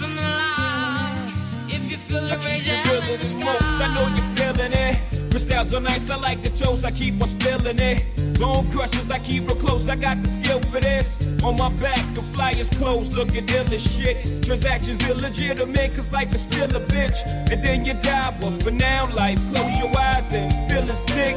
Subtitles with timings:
[0.00, 1.32] From the line.
[1.68, 4.30] If you feel the rage You out feel in the it most, I know you're
[4.36, 4.96] feeling it.
[5.30, 7.98] Crystals so nice, I like the toes, I keep on spilling it.
[8.38, 11.08] Bone crushers, I keep real close, I got the skill for this.
[11.44, 14.42] On my back, the flyers closed, looking ill as shit.
[14.42, 17.18] Transactions illegitimate, cause life is still a bitch.
[17.52, 21.36] And then you die, but for now, life, close your eyes and feel its dick.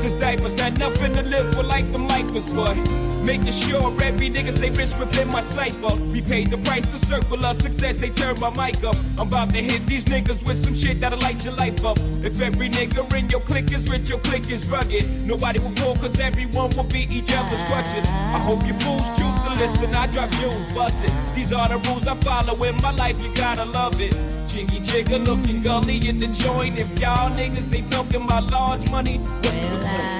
[0.00, 2.76] Since diapers had nothing to live for like the mic was, but
[3.24, 5.94] making sure every nigga stay rich within my cipher.
[6.12, 8.96] We paid the price, the circle of success, they turn my mic up.
[9.18, 11.98] I'm about to hit these niggas with some shit that'll light your life up.
[12.28, 15.04] If every nigga in your clique is rich, your clique is rugged.
[15.26, 18.04] Nobody will fall, cause everyone will be each other's crutches.
[18.36, 21.12] I hope you fools choose to listen, I drop you, bust it.
[21.34, 24.12] These are the rules I follow in my life, you gotta love it.
[24.46, 26.78] Jiggy jigger looking gully in the joint.
[26.78, 30.17] If y'all niggas ain't talking about large money, what's the Well,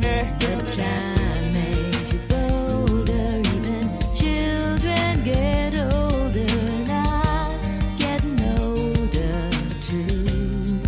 [0.00, 0.40] You feeling it?
[0.40, 9.50] But time makes you bolder, even children get older, and I'm getting older
[9.82, 10.80] too.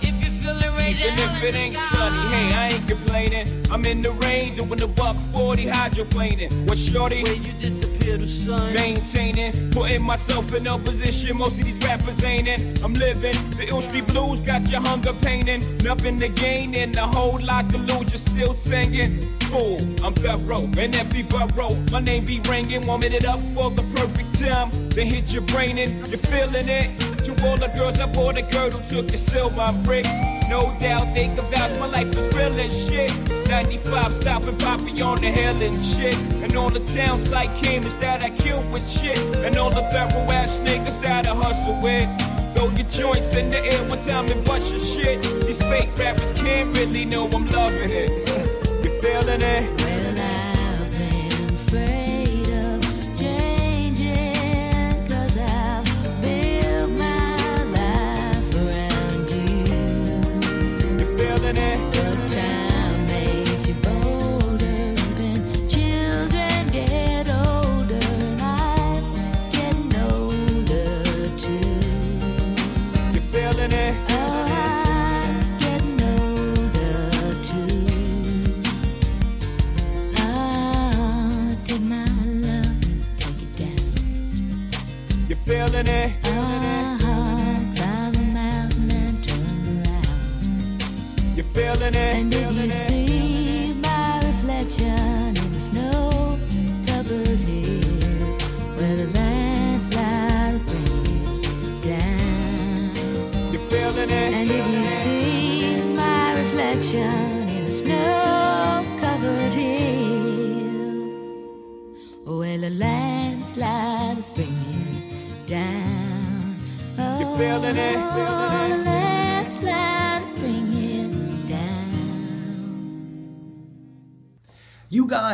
[0.00, 3.48] If you feel the rage Even if it ain't sunny, hey, I ain't complaining.
[3.70, 6.68] I'm in the rain doing the buck 40 hydroplaning.
[6.68, 7.22] What shorty?
[7.24, 7.81] Where you
[8.18, 8.74] to sun?
[8.74, 12.82] Maintaining, putting myself in a position most of these rappers ain't in.
[12.82, 15.62] I'm living the ill street blues, got your hunger painting.
[15.78, 19.22] Nothing to gain and a whole lot to lose, you're still singing.
[19.50, 22.86] Fool, I'm thorough, and every borough, my name be ringing.
[22.86, 24.70] Warming it up for the perfect time.
[24.90, 26.98] Then hit your brain and you're feeling it.
[27.24, 30.10] To all the girls I bought a who took your silver bricks.
[30.48, 33.31] No doubt they can vouch my life is real as shit.
[33.52, 36.16] 95 South and Poppy on the hill and shit.
[36.42, 39.18] And all the towns like Cambridge that I kill with shit.
[39.44, 42.08] And all the thorough ass niggas that I hustle with.
[42.56, 45.22] Throw your joints in the air one time and bust your shit.
[45.46, 48.10] These fake rappers can't really know I'm loving it.
[48.84, 49.81] you feeling it?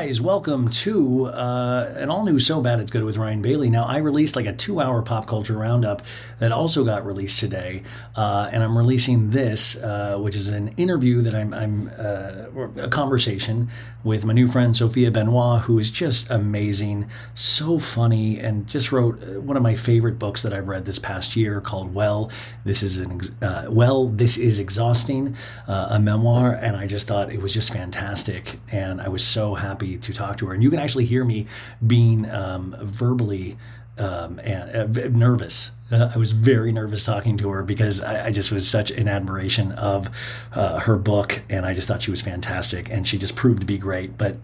[0.09, 3.69] Guys, welcome to uh, an all new So Bad It's Good with Ryan Bailey.
[3.69, 6.01] Now, I released like a two hour pop culture roundup
[6.39, 7.83] that also got released today.
[8.17, 12.89] Uh, and I'm releasing this, uh, which is an interview that I'm, I'm uh, a
[12.89, 13.69] conversation
[14.03, 19.23] with my new friend Sophia Benoit, who is just amazing, so funny, and just wrote
[19.23, 22.31] uh, one of my favorite books that I've read this past year called Well,
[22.65, 26.53] This is an Ex- uh, Well, This is Exhausting, a memoir.
[26.55, 28.59] And I just thought it was just fantastic.
[28.73, 30.55] And I was so happy to talk to her.
[30.55, 31.47] And you can actually hear me
[31.87, 33.57] being um, verbally
[33.99, 35.73] um, and uh, nervous.
[35.91, 39.09] Uh, I was very nervous talking to her because I, I just was such an
[39.09, 40.09] admiration of
[40.53, 43.67] uh, her book, and I just thought she was fantastic, and she just proved to
[43.67, 44.17] be great.
[44.19, 44.37] But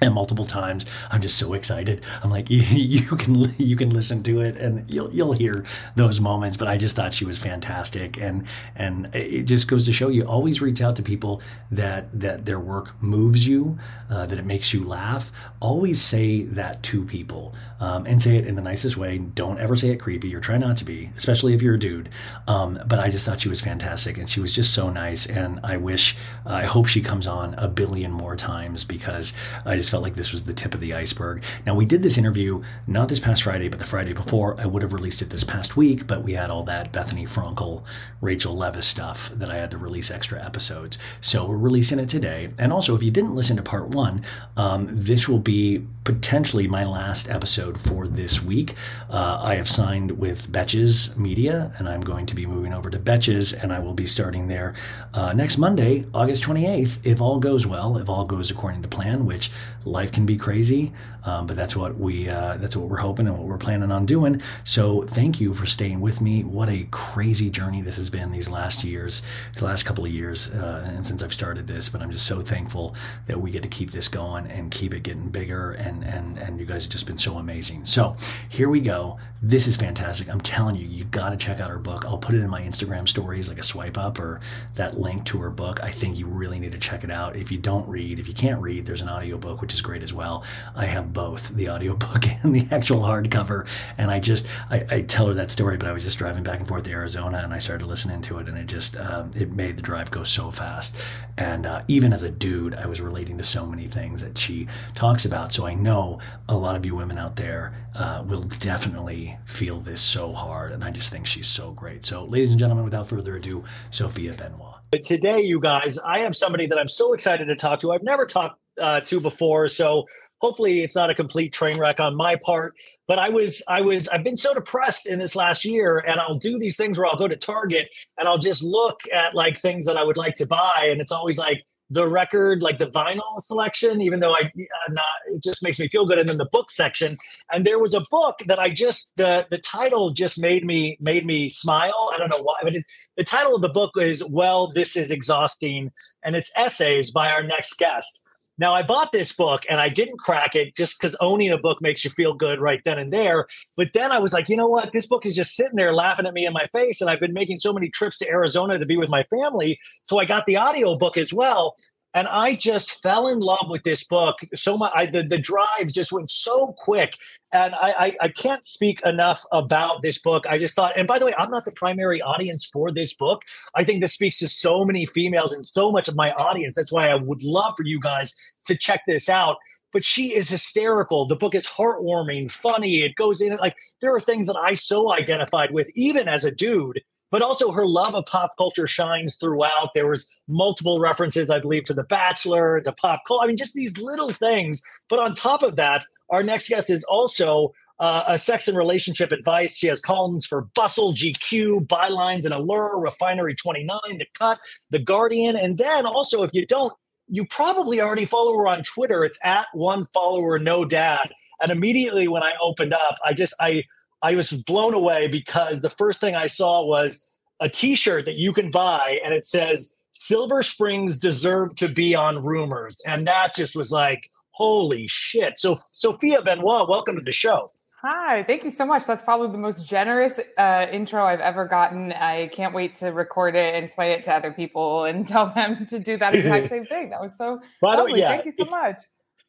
[0.00, 0.86] and multiple times.
[1.10, 2.04] I'm just so excited.
[2.22, 5.64] I'm like, you, can you can listen to it and you'll you'll hear
[5.96, 6.56] those moments.
[6.56, 8.46] But I just thought she was fantastic, and
[8.76, 12.60] and it just goes to show you always reach out to people that that their
[12.60, 13.78] work moves you,
[14.10, 15.32] uh, that it makes you laugh.
[15.60, 19.18] Always say that to people, um, and say it in the nicest way.
[19.18, 22.08] Don't ever say it creepy or try not to be, especially if you're a dude.
[22.46, 25.26] Um, but I just thought she was fantastic, and she was just so nice.
[25.26, 26.16] And I wish,
[26.46, 29.34] I hope she comes on a billion more times because
[29.64, 31.42] I just felt like this was the tip of the iceberg.
[31.66, 34.60] Now, we did this interview not this past Friday, but the Friday before.
[34.60, 37.82] I would have released it this past week, but we had all that Bethenny Frankel,
[38.20, 40.98] Rachel Leviss stuff that I had to release extra episodes.
[41.20, 42.50] So we're releasing it today.
[42.58, 44.24] And also, if you didn't listen to part one,
[44.56, 48.74] um, this will be potentially my last episode for this week.
[49.10, 52.98] Uh, I have signed with Betches Media, and I'm going to be moving over to
[52.98, 54.74] Betches, and I will be starting there
[55.12, 59.26] uh, next Monday, August 28th, if all goes well, if all goes according to plan.
[59.26, 59.50] Which
[59.88, 60.92] life can be crazy,
[61.24, 64.06] um, but that's what we uh, that's what we're hoping and what we're planning on
[64.06, 64.40] doing.
[64.64, 66.44] So thank you for staying with me.
[66.44, 69.22] What a crazy journey this has been these last years,
[69.56, 71.88] the last couple of years, uh, and since I've started this.
[71.88, 72.94] But I'm just so thankful
[73.26, 75.72] that we get to keep this going and keep it getting bigger.
[75.72, 77.86] And and and you guys have just been so amazing.
[77.86, 78.16] So
[78.48, 79.18] here we go.
[79.40, 80.28] This is fantastic.
[80.28, 82.04] I'm telling you, you got to check out her book.
[82.04, 84.40] I'll put it in my Instagram stories, like a swipe up or
[84.74, 85.82] that link to her book.
[85.82, 87.36] I think you really need to check it out.
[87.36, 90.12] If you don't read, if you can't read, there's an audiobook, which is great as
[90.12, 90.44] well.
[90.74, 93.66] I have both the audiobook and the actual hardcover.
[93.96, 96.60] And I just, I, I tell her that story, but I was just driving back
[96.60, 99.52] and forth to Arizona and I started listening to it and it just, um, it
[99.52, 100.96] made the drive go so fast.
[101.36, 104.66] And uh, even as a dude, I was relating to so many things that she
[104.94, 105.52] talks about.
[105.52, 110.00] So I know a lot of you women out there uh, will definitely feel this
[110.00, 110.72] so hard.
[110.72, 112.04] And I just think she's so great.
[112.04, 114.76] So, ladies and gentlemen, without further ado, Sophia Benoit.
[114.90, 117.92] But today, you guys, I have somebody that I'm so excited to talk to.
[117.92, 120.06] I've never talked uh, to before, so
[120.40, 122.74] hopefully it's not a complete train wreck on my part.
[123.06, 126.38] But I was, I was, I've been so depressed in this last year, and I'll
[126.38, 129.86] do these things where I'll go to Target and I'll just look at like things
[129.86, 133.40] that I would like to buy, and it's always like the record, like the vinyl
[133.44, 134.50] selection, even though I
[134.86, 136.18] I'm not, it just makes me feel good.
[136.18, 137.16] And then the book section,
[137.50, 141.24] and there was a book that I just the the title just made me made
[141.24, 142.10] me smile.
[142.12, 142.84] I don't know why, but it,
[143.16, 145.90] the title of the book is "Well, This Is Exhausting,"
[146.22, 148.27] and it's essays by our next guest.
[148.58, 151.80] Now, I bought this book and I didn't crack it just because owning a book
[151.80, 153.46] makes you feel good right then and there.
[153.76, 154.92] But then I was like, you know what?
[154.92, 157.00] This book is just sitting there laughing at me in my face.
[157.00, 159.78] And I've been making so many trips to Arizona to be with my family.
[160.04, 161.76] So I got the audio book as well.
[162.18, 164.90] And I just fell in love with this book so much.
[164.92, 167.12] I, the, the drives just went so quick.
[167.52, 170.44] And I, I, I can't speak enough about this book.
[170.44, 173.42] I just thought, and by the way, I'm not the primary audience for this book.
[173.76, 176.74] I think this speaks to so many females and so much of my audience.
[176.74, 178.34] That's why I would love for you guys
[178.66, 179.58] to check this out
[179.90, 181.26] but she is hysterical.
[181.26, 182.96] The book is heartwarming, funny.
[182.96, 186.50] It goes in like there are things that I so identified with, even as a
[186.50, 187.00] dude.
[187.30, 189.90] But also her love of pop culture shines throughout.
[189.94, 193.44] There was multiple references, I believe, to The Bachelor, to pop culture.
[193.44, 194.80] I mean, just these little things.
[195.10, 199.32] But on top of that, our next guest is also uh, a sex and relationship
[199.32, 199.76] advice.
[199.76, 204.58] She has columns for Bustle, GQ, Bylines, and Allure, Refinery 29, The Cut,
[204.90, 205.56] The Guardian.
[205.56, 206.92] And then also, if you don't,
[207.28, 209.24] you probably already follow her on Twitter.
[209.24, 211.32] It's at one follower, no dad.
[211.60, 213.84] And immediately when I opened up, I just, I,
[214.22, 217.24] I was blown away because the first thing I saw was
[217.60, 222.42] a t-shirt that you can buy and it says Silver Springs deserve to be on
[222.42, 222.96] rumors.
[223.06, 225.58] And that just was like, holy shit.
[225.58, 227.70] So Sophia Benoit, welcome to the show.
[228.02, 229.06] Hi, thank you so much.
[229.06, 232.12] That's probably the most generous uh, intro I've ever gotten.
[232.12, 235.84] I can't wait to record it and play it to other people and tell them
[235.86, 237.10] to do that exact same thing.
[237.10, 238.20] That was so lovely.
[238.20, 239.02] Yeah, thank you so much.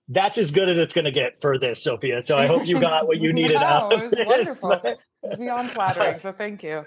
[0.10, 2.22] That's as good as it's going to get for this, Sophia.
[2.24, 4.62] So I hope you got what you needed no, out of it was this.
[4.62, 4.96] wonderful.
[5.24, 6.20] It's beyond flattering.
[6.20, 6.84] So thank you.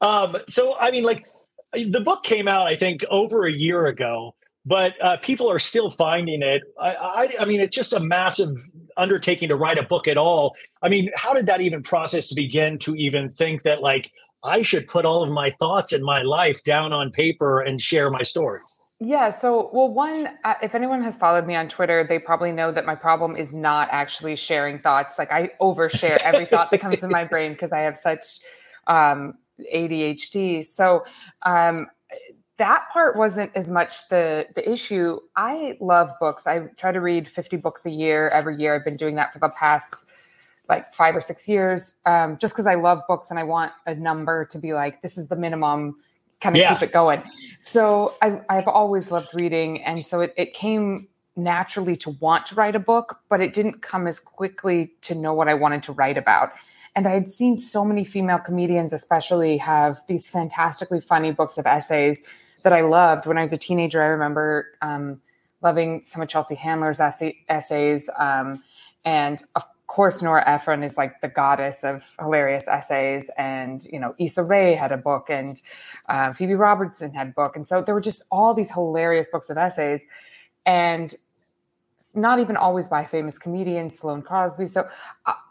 [0.00, 1.24] Um, so I mean, like
[1.72, 4.34] the book came out, I think, over a year ago
[4.66, 6.62] but uh, people are still finding it.
[6.78, 8.50] I, I, I, mean, it's just a massive
[8.96, 10.54] undertaking to write a book at all.
[10.82, 14.10] I mean, how did that even process begin to even think that like
[14.44, 18.10] I should put all of my thoughts in my life down on paper and share
[18.10, 18.80] my stories?
[19.02, 19.30] Yeah.
[19.30, 22.84] So, well, one, uh, if anyone has followed me on Twitter, they probably know that
[22.84, 25.18] my problem is not actually sharing thoughts.
[25.18, 28.40] Like I overshare every thought that comes in my brain because I have such
[28.86, 29.38] um,
[29.72, 30.64] ADHD.
[30.64, 31.04] So,
[31.42, 31.86] um,
[32.58, 35.18] that part wasn't as much the the issue.
[35.34, 36.46] I love books.
[36.46, 38.74] I try to read 50 books a year every year.
[38.74, 39.94] I've been doing that for the past
[40.68, 43.94] like five or six years, um, just because I love books and I want a
[43.94, 45.96] number to be like, this is the minimum,
[46.40, 46.74] kind of yeah.
[46.74, 47.22] keep it going.
[47.58, 49.82] So I, I've always loved reading.
[49.82, 53.82] And so it, it came naturally to want to write a book, but it didn't
[53.82, 56.52] come as quickly to know what I wanted to write about.
[56.96, 61.66] And I had seen so many female comedians, especially, have these fantastically funny books of
[61.66, 62.22] essays
[62.62, 64.02] that I loved when I was a teenager.
[64.02, 65.20] I remember um,
[65.62, 68.10] loving some of Chelsea Handler's essay, essays.
[68.18, 68.62] Um,
[69.04, 73.28] and of course, Nora Ephron is like the goddess of hilarious essays.
[73.36, 75.60] And, you know, Issa Rae had a book and
[76.08, 77.56] uh, Phoebe Robinson had a book.
[77.56, 80.06] And so there were just all these hilarious books of essays.
[80.64, 81.12] And
[82.14, 84.68] not even always by famous comedians, Sloane Crosley.
[84.68, 84.88] So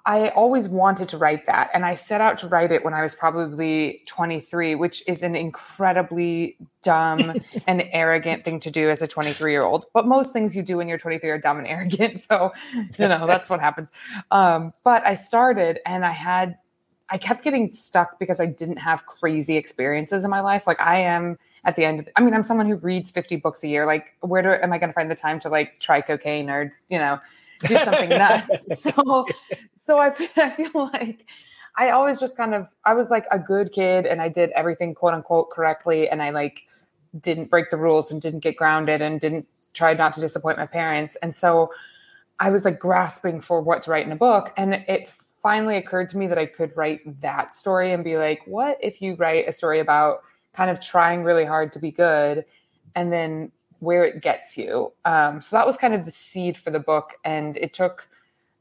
[0.10, 1.70] I, always wanted to write that.
[1.72, 5.36] And I set out to write it when I was probably 23, which is an
[5.36, 7.36] incredibly dumb
[7.68, 9.86] and arrogant thing to do as a 23 year old.
[9.94, 12.20] But most things you do when you're 23 are dumb and arrogant.
[12.30, 13.90] So, you know, that's what happens.
[14.30, 16.58] Um, but I started and I had,
[17.10, 20.68] I kept getting stuck because I didn't have crazy experiences in my life.
[20.68, 22.10] Like I am at the end.
[22.16, 23.86] I mean, I'm someone who reads 50 books a year.
[23.86, 26.74] Like, where do am I going to find the time to like try cocaine or
[26.90, 27.20] you know
[27.60, 28.66] do something nuts?
[28.76, 29.26] So,
[29.74, 31.26] so I feel, I feel like
[31.76, 34.94] I always just kind of I was like a good kid and I did everything
[34.94, 36.64] quote unquote correctly and I like
[37.20, 40.66] didn't break the rules and didn't get grounded and didn't try not to disappoint my
[40.66, 41.16] parents.
[41.22, 41.72] And so
[42.40, 44.54] I was like grasping for what to write in a book.
[44.58, 48.42] And it finally occurred to me that I could write that story and be like,
[48.46, 50.22] what if you write a story about
[50.54, 52.46] kind of trying really hard to be good
[52.96, 54.92] and then where it gets you.
[55.06, 57.14] Um, so that was kind of the seed for the book.
[57.24, 58.08] And it took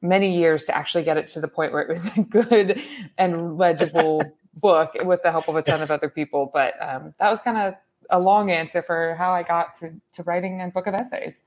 [0.01, 2.81] many years to actually get it to the point where it was a good
[3.17, 4.23] and legible
[4.55, 6.51] book with the help of a ton of other people.
[6.53, 7.75] But um, that was kind of
[8.11, 11.43] a long answer for how I got to, to writing a book of essays.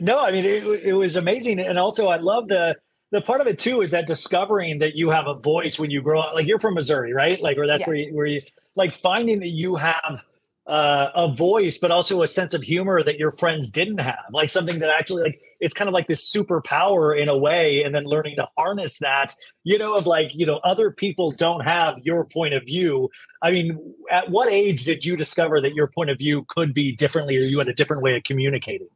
[0.00, 1.60] No, I mean, it, it was amazing.
[1.60, 2.76] And also, I love the,
[3.12, 6.02] the part of it too is that discovering that you have a voice when you
[6.02, 6.34] grow up.
[6.34, 7.40] Like you're from Missouri, right?
[7.40, 7.86] Like where that's yes.
[7.86, 8.42] where you, where you
[8.74, 10.24] like finding that you have
[10.66, 14.24] uh, a voice, but also a sense of humor that your friends didn't have.
[14.30, 17.94] Like something that actually like it's kind of like this superpower in a way, and
[17.94, 19.34] then learning to harness that.
[19.62, 23.10] You know, of like you know other people don't have your point of view.
[23.42, 26.94] I mean, at what age did you discover that your point of view could be
[26.94, 28.88] differently, or you had a different way of communicating?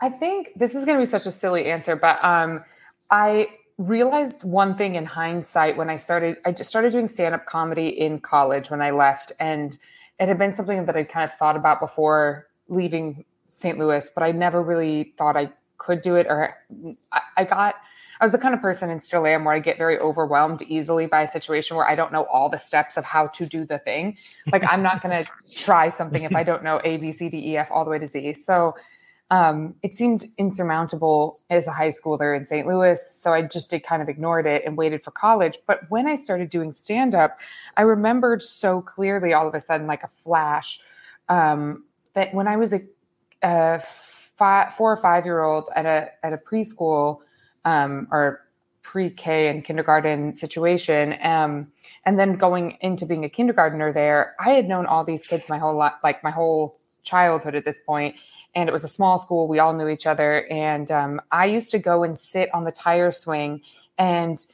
[0.00, 2.64] I think this is going to be such a silly answer, but um,
[3.10, 3.48] I
[3.78, 7.88] realized one thing in hindsight when I started, I just started doing stand up comedy
[7.88, 9.32] in college when I left.
[9.40, 9.76] And
[10.18, 13.78] it had been something that I'd kind of thought about before leaving St.
[13.78, 16.26] Louis, but I never really thought I could do it.
[16.28, 16.56] Or
[17.12, 17.76] I, I got,
[18.20, 21.06] I was the kind of person and still am where I get very overwhelmed easily
[21.06, 23.78] by a situation where I don't know all the steps of how to do the
[23.78, 24.16] thing.
[24.52, 27.52] Like I'm not going to try something if I don't know A, B, C, D,
[27.52, 28.34] E, F all the way to Z.
[28.34, 28.74] So
[29.30, 32.66] um, it seemed insurmountable as a high schooler in St.
[32.66, 32.98] Louis.
[33.20, 35.58] So I just did kind of ignored it and waited for college.
[35.66, 37.38] But when I started doing stand up,
[37.76, 40.80] I remembered so clearly all of a sudden, like a flash,
[41.28, 42.80] um, that when I was a,
[43.42, 43.82] a
[44.36, 47.18] five, four or five year old at a, at a preschool
[47.66, 48.46] um, or
[48.80, 51.70] pre K and kindergarten situation, um,
[52.06, 55.58] and then going into being a kindergartner there, I had known all these kids my
[55.58, 58.16] whole life, like my whole childhood at this point
[58.54, 59.48] and it was a small school.
[59.48, 60.46] We all knew each other.
[60.50, 63.62] And um, I used to go and sit on the tire swing
[63.98, 64.44] and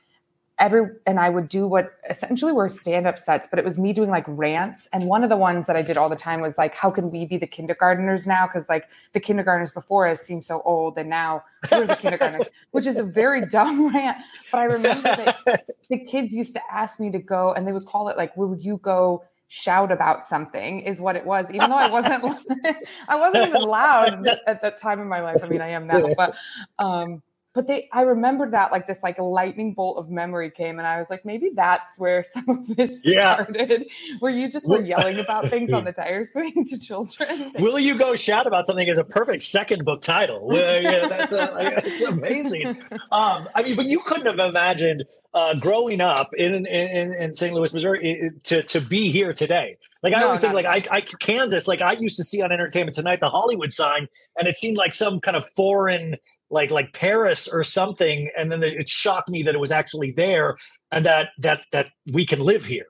[0.59, 4.11] every and I would do what essentially were stand-up sets, but it was me doing
[4.11, 4.89] like rants.
[4.93, 7.11] And one of the ones that I did all the time was like, how can
[7.11, 8.47] we be the kindergarteners now?
[8.47, 12.87] Because like the kindergartners before us seem so old, and now we're the kindergartners, which
[12.87, 14.19] is a very dumb rant.
[14.53, 17.87] But I remember that the kids used to ask me to go, and they would
[17.87, 21.77] call it like, "Will you go?" Shout about something is what it was even though
[21.77, 22.25] i wasn't
[23.09, 25.43] i wasn't even loud at that time in my life.
[25.43, 26.35] I mean i am now but
[26.79, 27.23] um
[27.55, 30.87] but they i remember that like this like a lightning bolt of memory came and
[30.87, 33.35] i was like maybe that's where some of this Yeah.
[33.35, 33.87] started
[34.19, 37.97] where you just were yelling about things on the tire swing to children Will you
[37.97, 40.47] go shout about something is a perfect second book title.
[40.47, 42.77] Well, yeah, that's a, like, it's amazing.
[43.13, 47.35] Um, I mean, but you couldn't have imagined uh, growing up in in, in, in
[47.35, 47.55] St.
[47.55, 49.77] Louis, Missouri, to to be here today.
[50.03, 52.53] Like I No, always think, like I, I Kansas, like I used to see on
[52.53, 54.09] Entertainment Tonight the Hollywood sign,
[54.39, 56.17] and it seemed like some kind of foreign.
[56.51, 60.57] Like like Paris or something, and then it shocked me that it was actually there,
[60.93, 62.87] and that that that we can live here.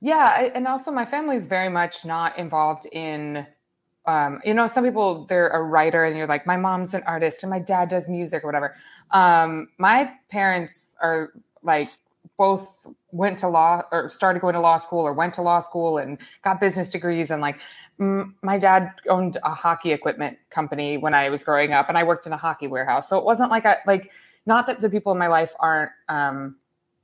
[0.00, 3.46] Yeah, and also my family is very much not involved in.
[4.06, 7.42] Um, you know, some people they're a writer, and you're like, my mom's an artist,
[7.42, 8.76] and my dad does music or whatever.
[9.12, 11.32] Um, my parents are
[11.62, 11.90] like
[12.36, 15.98] both went to law or started going to law school or went to law school
[15.98, 17.58] and got business degrees and like
[17.98, 22.02] mm, my dad owned a hockey equipment company when I was growing up and I
[22.02, 23.08] worked in a hockey warehouse.
[23.08, 24.10] So it wasn't like I like
[24.46, 26.56] not that the people in my life aren't um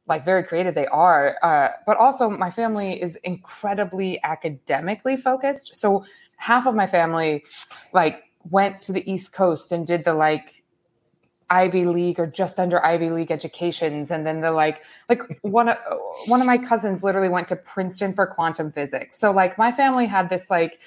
[0.08, 6.04] like very creative they are uh, but also my family is incredibly academically focused so
[6.37, 7.44] half of my family
[7.92, 10.62] like went to the east coast and did the like
[11.50, 14.10] ivy league or just under ivy league educations.
[14.10, 15.78] And then the like like one of
[16.26, 19.18] one of my cousins literally went to princeton for quantum physics.
[19.18, 20.80] So like my family had this like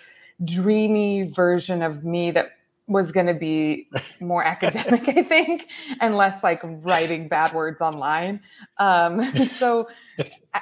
[0.43, 2.51] dreamy version of me that
[2.87, 3.87] was going to be
[4.19, 5.69] more academic i think
[6.01, 8.41] and less like writing bad words online.
[8.77, 9.87] Um so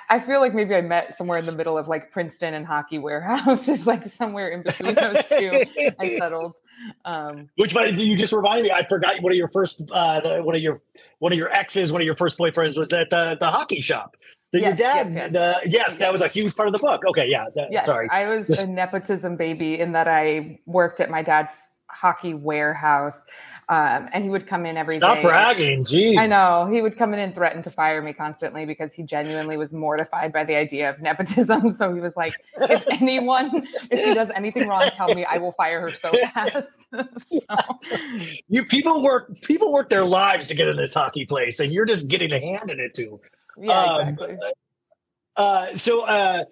[0.09, 2.99] i feel like maybe i met somewhere in the middle of like princeton and hockey
[2.99, 5.63] warehouse is like somewhere in between those two.
[5.99, 6.53] I settled
[7.05, 10.19] um Which, by the you just reminded me, I forgot one of your first, uh,
[10.21, 10.81] the, one of your,
[11.19, 14.15] one of your exes, one of your first boyfriends was at the, the hockey shop.
[14.53, 15.31] That Yes, your dad, yes, yes.
[15.33, 17.03] The, yes, that was a huge part of the book.
[17.09, 18.07] Okay, yeah, that, Yes, sorry.
[18.09, 21.53] I was Just- a nepotism baby in that I worked at my dad's
[21.89, 23.25] hockey warehouse,
[23.69, 24.99] um, and he would come in every day.
[24.99, 26.17] Stop bragging, jeez.
[26.17, 29.57] I know he would come in and threaten to fire me constantly because he genuinely
[29.57, 31.69] was mortified by the idea of nepotism.
[31.71, 35.25] So he was like, "If anyone, if she does anything wrong, tell me.
[35.25, 37.57] I will fire her so fast." So,
[38.47, 41.85] You people work, people work their lives to get in this hockey place, and you're
[41.85, 43.19] just getting a hand in it too.
[43.59, 44.37] yeah, Um, exactly.
[45.35, 46.45] Uh, so uh,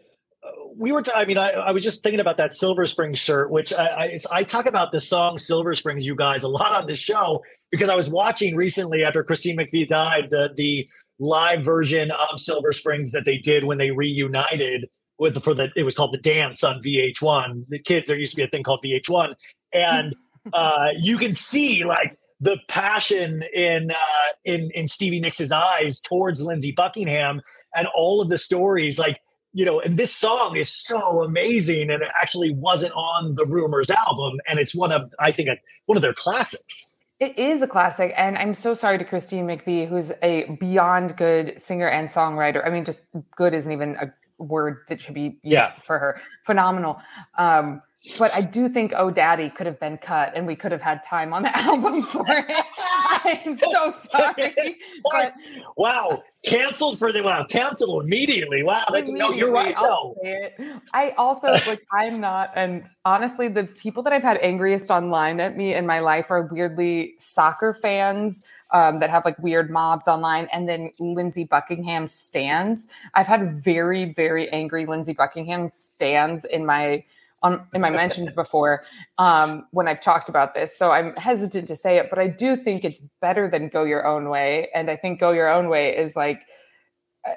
[0.78, 1.02] we were.
[1.02, 3.86] T- I mean, I, I was just thinking about that Silver Springs shirt, which I,
[3.86, 7.44] I, I talk about the song Silver Springs, you guys, a lot on the show
[7.72, 10.88] because I was watching recently after Christine McVie died the the
[11.20, 15.72] live version of Silver Springs that they did when they reunited with the, for the
[15.76, 17.66] it was called the dance on VH1.
[17.70, 19.34] The kids there used to be a thing called VH1,
[19.74, 20.14] and
[20.54, 26.44] uh, you can see like the passion in uh, in in Stevie Nicks' eyes towards
[26.44, 27.42] Lindsey Buckingham
[27.74, 29.22] and all of the stories like
[29.58, 33.90] you know and this song is so amazing and it actually wasn't on the rumors
[33.90, 35.56] album and it's one of i think a,
[35.88, 36.90] one of their classics
[37.22, 41.58] It is a classic, and I'm so sorry to Christine McVie, who's a beyond good
[41.58, 42.60] singer and songwriter.
[42.68, 43.06] I mean, just
[43.38, 45.72] good isn't even a word that should be used Yeah.
[45.88, 46.20] for her.
[46.44, 47.00] Phenomenal.
[47.38, 47.82] Um,
[48.18, 51.04] but I do think "Oh Daddy" could have been cut, and we could have had
[51.04, 52.66] time on the album for it.
[52.78, 54.56] I'm so sorry.
[54.56, 54.78] Sorry.
[55.12, 55.34] but
[55.78, 60.80] wow canceled for the wow canceled immediately wow that's no you're right I'll though.
[60.94, 65.58] I also like I'm not, and honestly, the people that I've had angriest online at
[65.58, 70.48] me in my life are weirdly soccer fans um, that have like weird mobs online,
[70.52, 72.90] and then Lindsey Buckingham stands.
[73.14, 77.04] I've had very, very angry Lindsey Buckingham stands in my
[77.44, 78.84] on in my mentions before
[79.18, 80.78] um, when I've talked about this.
[80.78, 84.06] So I'm hesitant to say it, but I do think it's better than Go Your
[84.06, 86.42] Own Way, and I think Go Your Own Way is like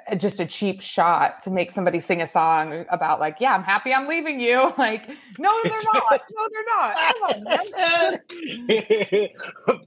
[0.07, 3.63] a- just a cheap shot to make somebody sing a song about like, yeah, I'm
[3.63, 4.71] happy I'm leaving you.
[4.79, 6.21] Like, no, they're not.
[6.31, 6.95] No, they're not.
[6.95, 9.29] Come on, man.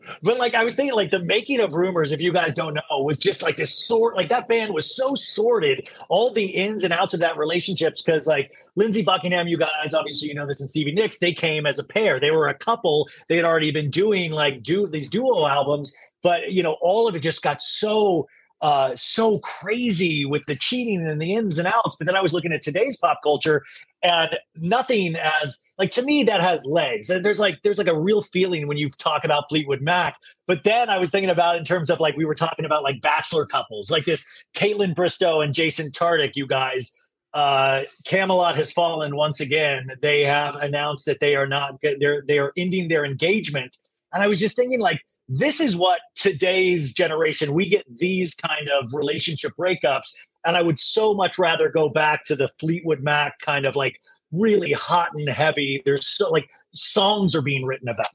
[0.22, 2.82] but like I was thinking, like the making of rumors, if you guys don't know,
[2.90, 4.14] was just like this sort.
[4.14, 8.02] Like that band was so sorted, all the ins and outs of that relationships.
[8.02, 11.64] Because like Lindsey Buckingham, you guys obviously you know this, and Stevie Nicks, they came
[11.64, 12.20] as a pair.
[12.20, 13.08] They were a couple.
[13.28, 17.16] They had already been doing like do these duo albums, but you know all of
[17.16, 18.26] it just got so
[18.62, 21.96] uh, so crazy with the cheating and the ins and outs.
[21.96, 23.64] But then I was looking at today's pop culture,
[24.04, 27.10] and nothing as like to me that has legs.
[27.10, 30.16] And there's like there's like a real feeling when you talk about Fleetwood Mac.
[30.46, 33.02] But then I was thinking about in terms of like we were talking about like
[33.02, 36.92] bachelor couples, like this Kaitlyn Bristowe and Jason Tartick, you guys.
[37.34, 39.90] Uh, Camelot has fallen once again.
[40.02, 43.76] They have announced that they are not they're they are ending their engagement
[44.12, 48.68] and I was just thinking, like, this is what today's generation, we get these kind
[48.68, 50.12] of relationship breakups.
[50.44, 53.96] And I would so much rather go back to the Fleetwood Mac kind of like
[54.32, 55.82] really hot and heavy.
[55.84, 58.08] There's so like songs are being written about.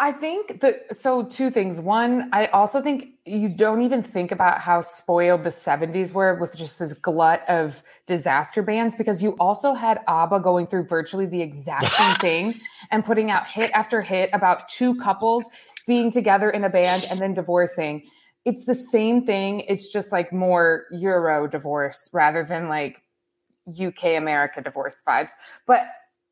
[0.00, 1.80] I think that so two things.
[1.80, 6.56] One, I also think you don't even think about how spoiled the 70s were with
[6.56, 11.40] just this glut of disaster bands because you also had ABBA going through virtually the
[11.40, 15.44] exact same thing and putting out hit after hit about two couples
[15.86, 18.04] being together in a band and then divorcing.
[18.44, 19.60] It's the same thing.
[19.60, 23.02] It's just like more Euro divorce rather than like
[23.68, 25.30] UK America divorce vibes.
[25.66, 25.86] But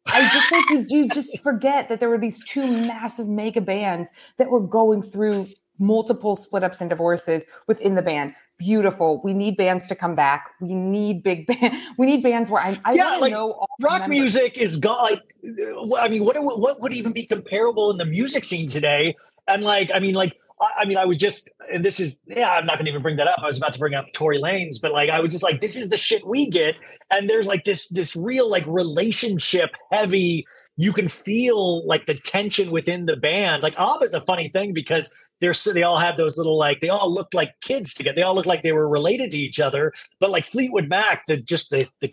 [0.07, 4.11] I just think you, you just forget that there were these two massive mega bands
[4.37, 8.35] that were going through multiple split ups and divorces within the band.
[8.63, 9.21] Beautiful.
[9.25, 10.51] We need bands to come back.
[10.61, 11.77] We need big band.
[11.99, 15.03] We need bands where I, I yeah, like know rock music is gone.
[15.03, 19.17] Like, uh, I mean, what what would even be comparable in the music scene today?
[19.49, 20.39] And like, I mean, like
[20.77, 23.17] I mean, I was just, and this is, yeah, I'm not going to even bring
[23.17, 23.39] that up.
[23.43, 25.77] I was about to bring up Tory Lanez, but like, I was just like, this
[25.77, 26.77] is the shit we get.
[27.11, 30.47] And there's like this, this real like relationship heavy
[30.77, 33.63] you can feel like the tension within the band.
[33.63, 35.73] Like ABBA is a funny thing because they're so.
[35.73, 38.17] they all have those little like they all looked like kids together.
[38.17, 39.93] They all looked like they were related to each other.
[40.19, 42.11] But like Fleetwood Mac, the just the the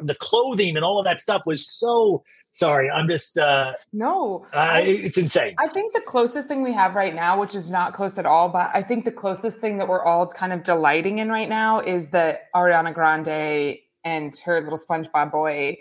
[0.00, 2.24] the clothing and all of that stuff was so.
[2.54, 4.46] Sorry, I'm just uh no.
[4.52, 5.54] Uh, I, it's insane.
[5.58, 8.48] I think the closest thing we have right now, which is not close at all,
[8.48, 11.80] but I think the closest thing that we're all kind of delighting in right now
[11.80, 15.78] is that Ariana Grande and her little SpongeBob boy,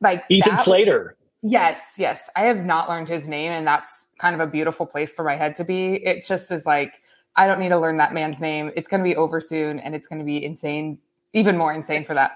[0.00, 1.17] like Ethan Slater.
[1.42, 2.28] Yes, yes.
[2.34, 5.36] I have not learned his name, and that's kind of a beautiful place for my
[5.36, 6.04] head to be.
[6.04, 7.02] It just is like,
[7.36, 8.72] I don't need to learn that man's name.
[8.74, 10.98] It's going to be over soon, and it's going to be insane,
[11.32, 12.32] even more insane for that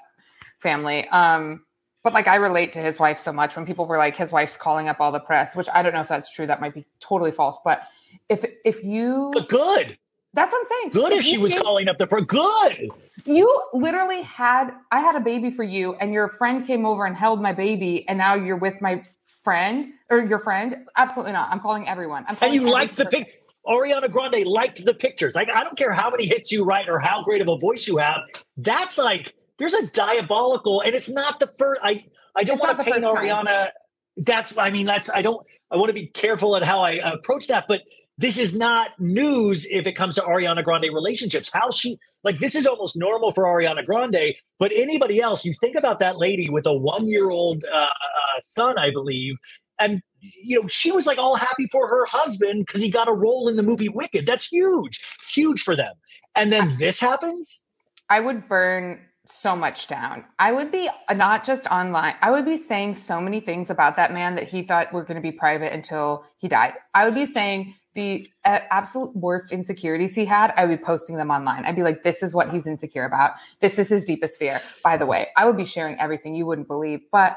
[0.61, 1.09] family.
[1.09, 1.65] Um,
[2.05, 4.57] but like, I relate to his wife so much when people were like, his wife's
[4.57, 6.47] calling up all the press, which I don't know if that's true.
[6.47, 7.59] That might be totally false.
[7.65, 7.83] But
[8.29, 9.99] if if you, but good.
[10.35, 10.91] That's what I'm saying.
[10.93, 12.25] Good if, if she was calling up the press.
[12.27, 12.91] Good.
[13.25, 17.17] You literally had I had a baby for you, and your friend came over and
[17.17, 19.03] held my baby, and now you're with my
[19.43, 20.77] friend or your friend.
[20.97, 21.51] Absolutely not.
[21.51, 22.25] I'm calling everyone.
[22.29, 23.33] I'm calling and you liked the pic.
[23.67, 25.35] Ariana Grande liked the pictures.
[25.35, 27.87] Like I don't care how many hits you write or how great of a voice
[27.87, 28.21] you have.
[28.57, 31.81] That's like there's a diabolical, and it's not the first.
[31.83, 32.05] I
[32.35, 33.71] I don't want to paint Ariana.
[34.17, 37.47] That's I mean that's I don't I want to be careful at how I approach
[37.49, 37.83] that, but
[38.18, 41.51] this is not news if it comes to Ariana Grande relationships.
[41.53, 45.77] How she like this is almost normal for Ariana Grande, but anybody else, you think
[45.77, 49.37] about that lady with a one year old uh, uh, son, I believe,
[49.79, 53.12] and you know she was like all happy for her husband because he got a
[53.12, 54.27] role in the movie Wicked.
[54.27, 55.01] That's huge,
[55.33, 55.94] huge for them.
[56.35, 57.62] And then this happens.
[58.11, 60.25] I would burn so much down.
[60.38, 62.14] I would be uh, not just online.
[62.20, 65.16] I would be saying so many things about that man that he thought were going
[65.16, 66.75] to be private until he died.
[66.94, 71.17] I would be saying the uh, absolute worst insecurities he had, I would be posting
[71.17, 71.65] them online.
[71.65, 73.33] I'd be like, this is what he's insecure about.
[73.61, 74.63] This is his deepest fear.
[74.83, 77.01] By the way, I would be sharing everything you wouldn't believe.
[77.11, 77.37] But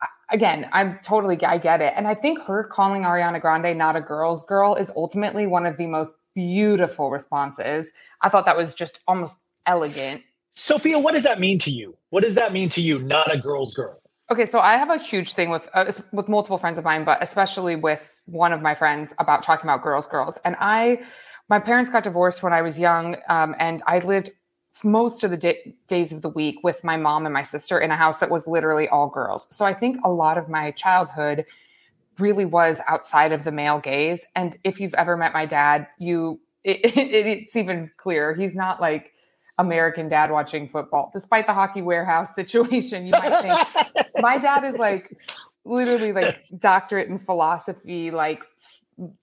[0.00, 1.92] uh, again, I'm totally, I get it.
[1.96, 5.76] And I think her calling Ariana Grande not a girl's girl is ultimately one of
[5.76, 7.92] the most beautiful responses.
[8.22, 10.22] I thought that was just almost elegant.
[10.54, 11.96] Sophia, what does that mean to you?
[12.10, 13.99] What does that mean to you, not a girl's girl?
[14.30, 17.18] Okay, so I have a huge thing with uh, with multiple friends of mine, but
[17.20, 20.38] especially with one of my friends about talking about girls, girls.
[20.44, 21.00] And I,
[21.48, 24.30] my parents got divorced when I was young, um, and I lived
[24.84, 27.90] most of the day, days of the week with my mom and my sister in
[27.90, 29.48] a house that was literally all girls.
[29.50, 31.44] So I think a lot of my childhood
[32.20, 34.26] really was outside of the male gaze.
[34.36, 38.34] And if you've ever met my dad, you it, it, it's even clearer.
[38.34, 39.12] He's not like
[39.60, 43.06] American dad watching football, despite the hockey warehouse situation.
[43.06, 45.16] You might think my dad is like
[45.64, 48.42] literally like doctorate in philosophy, like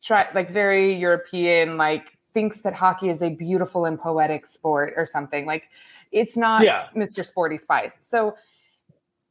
[0.03, 5.05] try like very European, like thinks that hockey is a beautiful and poetic sport or
[5.05, 5.45] something.
[5.45, 5.63] Like
[6.11, 6.85] it's not yeah.
[6.95, 7.25] Mr.
[7.25, 7.97] Sporty Spice.
[8.01, 8.35] So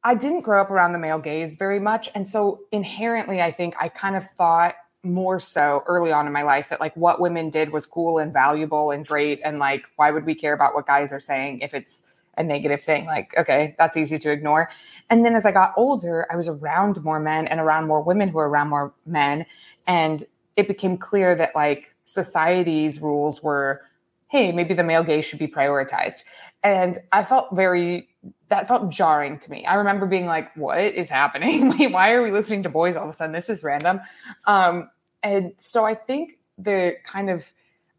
[0.03, 2.11] I didn't grow up around the male gaze very much.
[2.15, 4.75] And so inherently, I think I kind of thought
[5.07, 8.33] more so early on in my life that like what women did was cool and
[8.33, 11.75] valuable and great and like why would we care about what guys are saying if
[11.75, 14.69] it's a negative thing like okay that's easy to ignore
[15.09, 18.29] and then as i got older i was around more men and around more women
[18.29, 19.47] who were around more men
[19.87, 20.25] and
[20.57, 23.83] it became clear that like society's rules were
[24.29, 26.25] hey, maybe the male gaze should be prioritized.
[26.63, 28.09] And I felt very
[28.49, 29.65] that felt jarring to me.
[29.67, 31.71] I remember being like, what is happening?
[31.93, 33.33] Why are we listening to boys all of a sudden?
[33.33, 34.01] This is random.
[34.47, 34.91] Um,
[35.23, 37.53] and so I think the kind of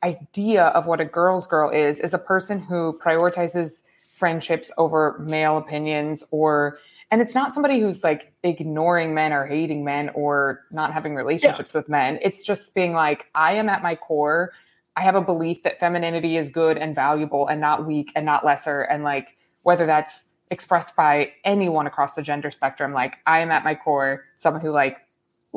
[0.03, 5.57] idea of what a girl's girl is is a person who prioritizes friendships over male
[5.57, 10.91] opinions or and it's not somebody who's like ignoring men or hating men or not
[10.91, 11.79] having relationships yeah.
[11.79, 12.19] with men.
[12.21, 14.51] It's just being like i am at my core.
[14.95, 18.43] I have a belief that femininity is good and valuable and not weak and not
[18.43, 18.81] lesser.
[18.81, 23.63] And like whether that's expressed by anyone across the gender spectrum like i am at
[23.63, 24.25] my core.
[24.35, 24.97] Someone who like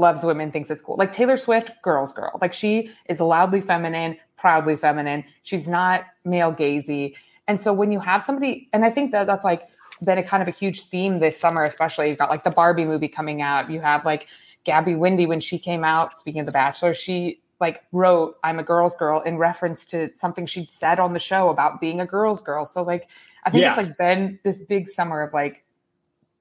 [0.01, 4.17] loves women thinks it's cool like taylor swift girls girl like she is loudly feminine
[4.41, 5.23] proudly feminine.
[5.43, 7.15] She's not male gazy.
[7.47, 9.69] And so when you have somebody, and I think that that's like
[10.03, 12.87] been a kind of a huge theme this summer, especially you've got like the Barbie
[12.87, 13.71] movie coming out.
[13.71, 14.27] You have like
[14.65, 18.63] Gabby Windey when she came out, speaking of The Bachelor, she like wrote I'm a
[18.63, 22.41] girl's girl in reference to something she'd said on the show about being a girl's
[22.41, 22.65] girl.
[22.65, 23.09] So like
[23.45, 23.79] I think yeah.
[23.79, 25.65] it's like been this big summer of like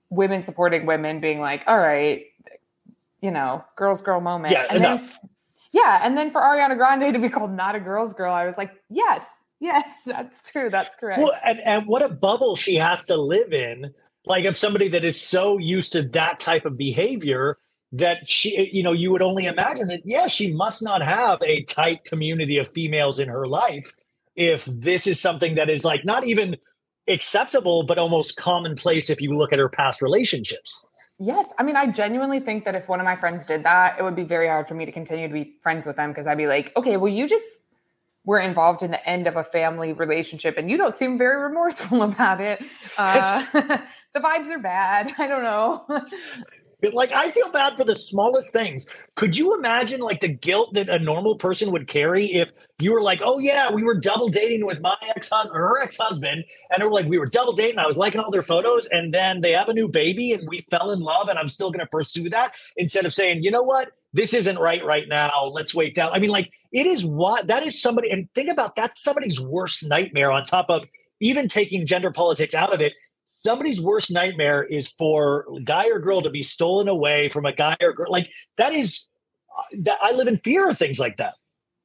[0.09, 2.23] women supporting women being like, all right,
[3.21, 4.51] you know, girl's girl moment.
[4.51, 5.01] Yeah, and enough.
[5.01, 5.29] then
[5.71, 5.99] yeah.
[6.03, 8.71] And then for Ariana Grande to be called not a girl's girl, I was like,
[8.89, 9.25] yes,
[9.59, 10.69] yes, that's true.
[10.69, 11.21] That's correct.
[11.21, 13.93] Well, and, and what a bubble she has to live in.
[14.25, 17.57] Like, of somebody that is so used to that type of behavior
[17.91, 21.63] that she, you know, you would only imagine that, yeah, she must not have a
[21.63, 23.91] tight community of females in her life
[24.35, 26.57] if this is something that is like not even
[27.07, 30.85] acceptable, but almost commonplace if you look at her past relationships.
[31.19, 31.51] Yes.
[31.57, 34.15] I mean, I genuinely think that if one of my friends did that, it would
[34.15, 36.47] be very hard for me to continue to be friends with them because I'd be
[36.47, 37.63] like, okay, well, you just
[38.23, 42.03] were involved in the end of a family relationship and you don't seem very remorseful
[42.03, 42.61] about it.
[42.97, 43.43] Uh,
[44.13, 45.13] the vibes are bad.
[45.17, 45.85] I don't know.
[46.81, 49.09] Like I feel bad for the smallest things.
[49.15, 53.01] Could you imagine like the guilt that a normal person would carry if you were
[53.01, 56.81] like, "Oh yeah, we were double dating with my ex husband her ex husband," and
[56.81, 57.79] it were like we were double dating.
[57.79, 60.65] I was liking all their photos, and then they have a new baby, and we
[60.71, 63.63] fell in love, and I'm still going to pursue that instead of saying, "You know
[63.63, 63.91] what?
[64.13, 65.51] This isn't right right now.
[65.53, 68.77] Let's wait down." I mean, like it is what that is somebody, and think about
[68.77, 70.85] that somebody's worst nightmare on top of
[71.19, 72.93] even taking gender politics out of it
[73.43, 77.77] somebody's worst nightmare is for guy or girl to be stolen away from a guy
[77.81, 78.11] or girl.
[78.11, 79.05] Like that is
[79.57, 81.35] uh, that I live in fear of things like that.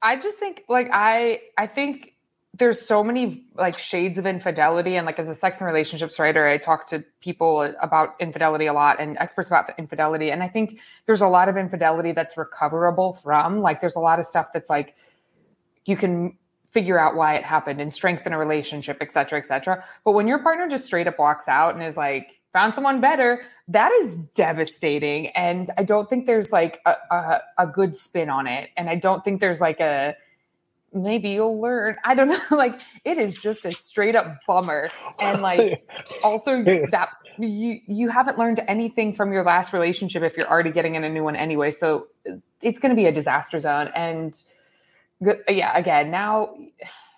[0.03, 2.15] I just think like I I think
[2.57, 6.47] there's so many like shades of infidelity and like as a sex and relationships writer
[6.47, 10.79] i talk to people about infidelity a lot and experts about infidelity and i think
[11.07, 14.71] there's a lot of infidelity that's recoverable from like there's a lot of stuff that's
[14.71, 14.95] like
[15.85, 16.37] you can
[16.75, 19.85] figure out why it happened and strengthen a relationship, et cetera, et cetera.
[20.05, 23.43] But when your partner just straight up walks out and is like, found someone better,
[23.69, 25.29] that is devastating.
[25.29, 28.71] And I don't think there's like a, a, a good spin on it.
[28.77, 30.17] And I don't think there's like a,
[30.93, 31.97] maybe you'll learn.
[32.05, 32.39] I don't know.
[32.51, 34.89] Like it is just a straight up bummer.
[35.21, 35.89] And like
[36.25, 40.95] also that you you haven't learned anything from your last relationship if you're already getting
[40.95, 41.71] in a new one anyway.
[41.71, 42.09] So
[42.63, 43.91] it's going to be a disaster zone.
[43.95, 44.41] And
[45.49, 46.55] yeah, again, now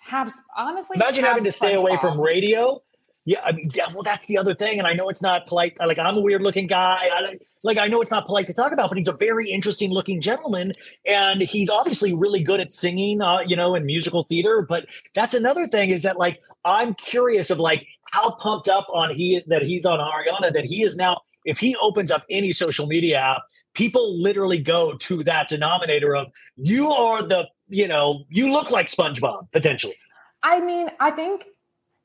[0.01, 2.81] have honestly imagine having to stay away from radio.
[3.25, 5.77] Yeah, I mean, yeah, well, that's the other thing, and I know it's not polite.
[5.79, 7.09] Like, I'm a weird looking guy.
[7.11, 9.91] I, like, I know it's not polite to talk about, but he's a very interesting
[9.91, 10.71] looking gentleman,
[11.05, 14.61] and he's obviously really good at singing, uh, you know, in musical theater.
[14.61, 19.13] But that's another thing is that, like, I'm curious of like how pumped up on
[19.13, 22.85] he that he's on Ariana that he is now if he opens up any social
[22.85, 23.41] media app,
[23.73, 28.87] people literally go to that denominator of you are the you know, you look like
[28.87, 29.95] SpongeBob potentially.
[30.43, 31.47] I mean, I think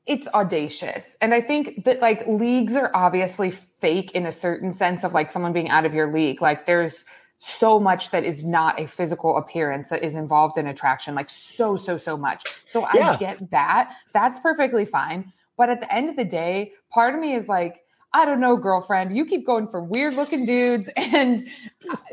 [0.05, 1.15] it's audacious.
[1.21, 5.31] And I think that like leagues are obviously fake in a certain sense of like
[5.31, 6.41] someone being out of your league.
[6.41, 7.05] Like there's
[7.37, 11.75] so much that is not a physical appearance that is involved in attraction, like so,
[11.75, 12.43] so, so much.
[12.65, 13.17] So I yeah.
[13.17, 13.95] get that.
[14.13, 15.31] That's perfectly fine.
[15.57, 17.82] But at the end of the day, part of me is like,
[18.15, 21.43] I don't know, girlfriend, you keep going for weird looking dudes and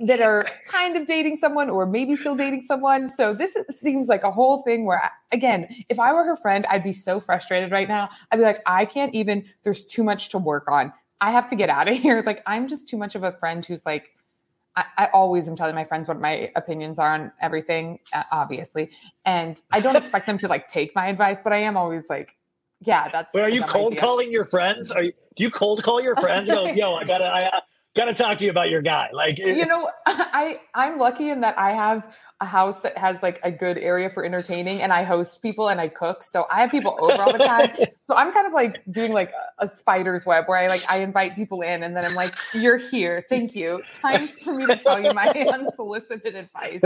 [0.03, 3.07] that are kind of dating someone or maybe still dating someone.
[3.07, 6.83] So this seems like a whole thing where, again, if I were her friend, I'd
[6.83, 8.09] be so frustrated right now.
[8.31, 10.91] I'd be like, I can't even, there's too much to work on.
[11.21, 12.23] I have to get out of here.
[12.25, 14.11] Like, I'm just too much of a friend who's like,
[14.77, 17.99] I, I always am telling my friends what my opinions are on everything,
[18.33, 18.91] obviously.
[19.27, 22.37] And I don't expect them to like take my advice, but I am always like,
[22.81, 23.35] yeah, that's.
[23.35, 24.01] Wait, are you cold idea.
[24.01, 24.91] calling your friends?
[24.91, 25.13] Are you?
[25.37, 26.49] Do you cold call your friends?
[26.49, 27.61] go, yo, I gotta, I uh,
[27.95, 29.11] gotta talk to you about your guy.
[29.13, 33.39] Like, you know, I I'm lucky in that I have a house that has like
[33.43, 36.71] a good area for entertaining, and I host people and I cook, so I have
[36.71, 37.71] people over all the time.
[38.07, 40.99] so I'm kind of like doing like a, a spider's web where I like I
[40.99, 43.77] invite people in, and then I'm like, you're here, thank you.
[43.77, 46.83] It's time for me to tell you my unsolicited advice.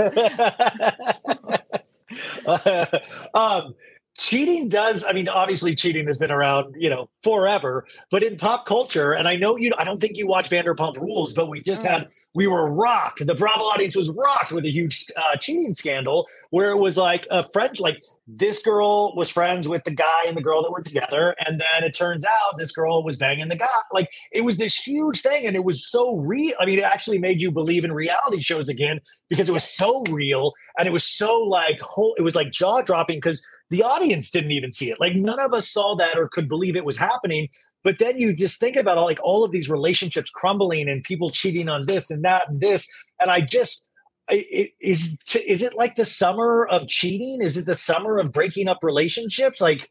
[3.35, 3.74] um,
[4.16, 8.64] cheating does i mean obviously cheating has been around you know forever but in pop
[8.64, 11.83] culture and i know you i don't think you watch vanderpump rules but we just
[11.83, 11.90] Mm.
[11.90, 13.27] had we were rocked.
[13.27, 17.27] The bravo audience was rocked with a huge uh, cheating scandal where it was like
[17.31, 20.81] a friend like this girl was friends with the guy and the girl that were
[20.83, 23.66] together and then it turns out this girl was banging the guy.
[23.92, 27.18] Like it was this huge thing and it was so real i mean it actually
[27.18, 31.05] made you believe in reality shows again because it was so real and it was
[31.05, 35.00] so like whole it was like jaw dropping because the audience didn't even see it.
[35.00, 37.48] Like none of us saw that or could believe it was happening.
[37.83, 41.31] But then you just think about all, like all of these relationships crumbling and people
[41.31, 42.88] cheating on this and that and this.
[43.20, 43.88] And i just
[44.31, 47.42] it, is is it like the summer of cheating?
[47.42, 49.61] Is it the summer of breaking up relationships?
[49.61, 49.90] Like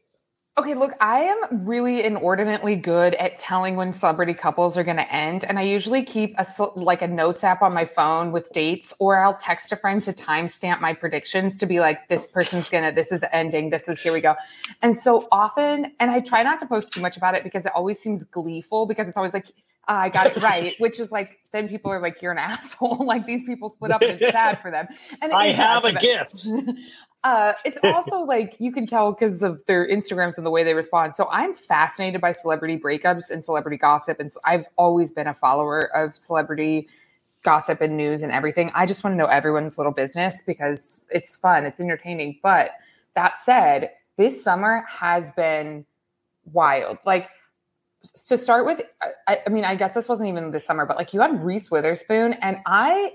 [0.56, 5.12] Okay, look, I am really inordinately good at telling when celebrity couples are going to
[5.12, 8.94] end, and I usually keep a like a notes app on my phone with dates,
[9.00, 12.92] or I'll text a friend to timestamp my predictions to be like, this person's gonna,
[12.92, 14.36] this is ending, this is here we go,
[14.80, 17.72] and so often, and I try not to post too much about it because it
[17.74, 19.46] always seems gleeful because it's always like.
[19.88, 23.04] "Ah, I got it right, which is like then people are like, "You're an asshole."
[23.04, 24.86] like these people split up, and it's sad for them.
[25.20, 26.02] And i have a them.
[26.02, 26.48] gift
[27.24, 30.74] Uh, it's also like you can tell because of their Instagrams and the way they
[30.74, 31.16] respond.
[31.16, 35.34] So I'm fascinated by celebrity breakups and celebrity gossip, and so I've always been a
[35.34, 36.86] follower of celebrity
[37.42, 38.70] gossip and news and everything.
[38.74, 42.40] I just want to know everyone's little business because it's fun, it's entertaining.
[42.42, 42.72] But
[43.14, 45.86] that said, this summer has been
[46.52, 46.98] wild.
[47.06, 47.28] Like
[48.28, 48.82] to start with,
[49.26, 51.70] I, I mean, I guess this wasn't even this summer, but like you had Reese
[51.70, 53.12] Witherspoon, and I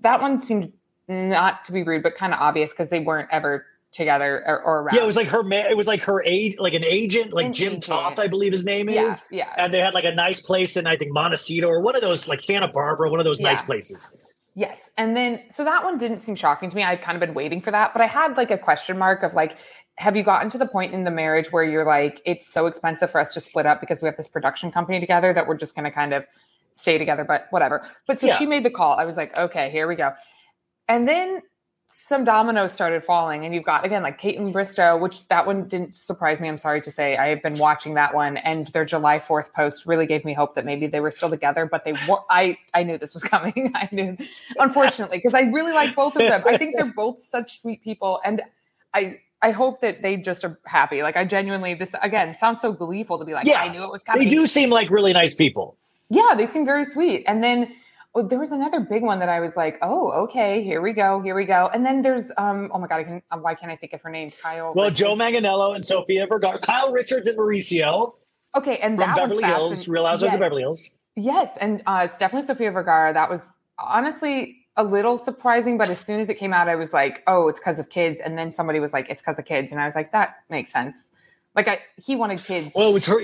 [0.00, 0.72] that one seemed
[1.08, 4.80] not to be rude, but kind of obvious because they weren't ever together or, or
[4.80, 4.96] around.
[4.96, 7.46] yeah it was like her man it was like her aid like an agent like
[7.46, 7.84] An jim agent.
[7.84, 9.54] toth i believe his name is yeah.
[9.56, 12.26] and they had like a nice place in i think montecito or one of those
[12.26, 14.12] like santa barbara one of those nice places
[14.56, 14.90] Yes.
[14.96, 16.84] And then, so that one didn't seem shocking to me.
[16.84, 19.34] I'd kind of been waiting for that, but I had like a question mark of
[19.34, 19.56] like,
[19.96, 23.10] have you gotten to the point in the marriage where you're like, it's so expensive
[23.10, 25.76] for us to split up because we have this production company together that we're just
[25.76, 26.26] going to kind of
[26.72, 27.86] stay together, but whatever.
[28.06, 28.36] But so Yeah.
[28.36, 28.96] she made the call.
[28.98, 30.12] I was like, okay, here we go.
[30.88, 31.40] And then
[31.96, 35.94] some dominoes started falling, and you've got again like Kaitlyn Bristowe, which that one didn't
[35.94, 36.48] surprise me.
[36.48, 39.86] I'm sorry to say, I have been watching that one, and their July 4th post
[39.86, 41.66] really gave me hope that maybe they were still together.
[41.66, 43.70] But they, were, I, I knew this was coming.
[43.76, 44.16] I knew,
[44.58, 46.42] unfortunately, because I really like both of them.
[46.44, 48.42] I think they're both such sweet people, and
[48.92, 51.02] I, I hope that they just are happy.
[51.02, 53.90] Like I genuinely, this again sounds so gleeful to be like, Yeah, I knew it
[53.90, 54.22] was coming.
[54.22, 55.76] they do seem like really nice people
[56.08, 57.24] Yeah, they seem very sweet.
[57.26, 57.58] And then
[58.14, 61.20] oh, there was another big one that I was like, oh, okay, here we go,
[61.20, 61.68] here we go.
[61.74, 64.00] And then there's um, oh my god, I can, uh, why can't I think of
[64.00, 64.30] her name?
[64.42, 64.72] Kyle.
[64.74, 65.00] well Richards.
[65.00, 68.14] joe manganiello and sofia vergara kyle richards and mauricio
[68.56, 70.34] Okay, and from that beverly hills real housewives yes.
[70.34, 73.12] of beverly hills Yes, and uh, it's definitely Sofia Vergara.
[73.12, 76.92] That was honestly a little surprising, but as soon as it came out, I was
[76.92, 78.20] like, oh, it's because of kids.
[78.20, 80.72] And then somebody was like, it's because of kids, and I was like, that makes
[80.72, 81.10] sense.
[81.54, 82.72] Like I, he wanted kids.
[82.74, 83.20] Well, it was her.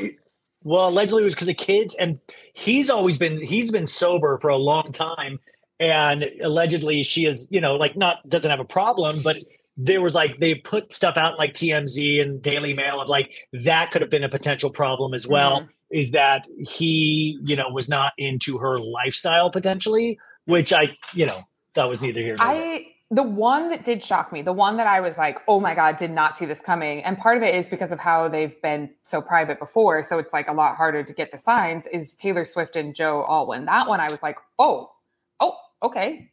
[0.63, 2.21] Well, allegedly it was because of kids, and
[2.53, 5.41] he's always been he's been sober for a long time,
[5.79, 9.39] and allegedly she is you know like not doesn't have a problem, but
[9.77, 13.91] there was like they put stuff out like TMZ and Daily Mail of like that
[13.91, 15.63] could have been a potential problem as well.
[15.63, 15.71] Mm-hmm.
[15.91, 21.43] Is that he you know was not into her lifestyle potentially, which I you know
[21.75, 22.63] that was neither here nor there.
[22.63, 25.75] I the one that did shock me, the one that I was like, oh my
[25.75, 27.03] god, did not see this coming.
[27.03, 30.33] And part of it is because of how they've been so private before, so it's
[30.33, 31.87] like a lot harder to get the signs.
[31.89, 33.65] Is Taylor Swift and Joe Alwyn?
[33.65, 34.93] That one I was like, oh,
[35.41, 36.31] oh, okay,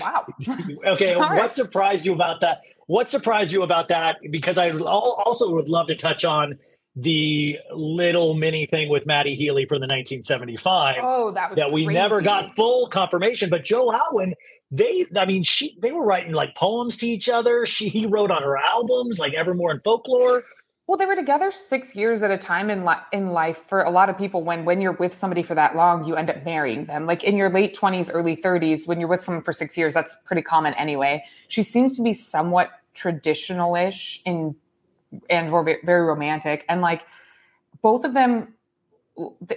[0.00, 0.26] wow.
[0.86, 1.54] Okay, All what right.
[1.54, 2.60] surprised you about that?
[2.86, 4.16] What surprised you about that?
[4.30, 6.58] Because I also would love to touch on
[6.96, 11.86] the little mini thing with Matty Healy from the 1975 Oh, that was that we
[11.86, 13.50] never got full confirmation.
[13.50, 14.34] But Joe Alwyn,
[14.70, 17.66] they, I mean, she, they were writing like poems to each other.
[17.66, 20.42] She, he wrote on her albums like Evermore and Folklore.
[20.88, 23.58] Well, they were together six years at a time in li- in life.
[23.58, 26.30] For a lot of people, when when you're with somebody for that long, you end
[26.30, 27.04] up marrying them.
[27.04, 30.16] Like in your late twenties, early thirties, when you're with someone for six years, that's
[30.24, 31.22] pretty common anyway.
[31.48, 34.56] She seems to be somewhat traditional-ish in
[35.30, 37.06] and very, very romantic, and like
[37.82, 38.54] both of them.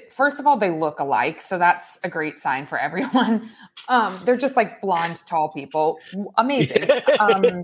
[0.10, 3.50] First of all, they look alike, so that's a great sign for everyone.
[3.90, 6.00] Um, they're just like blonde, tall people,
[6.38, 6.88] amazing.
[7.20, 7.64] Um,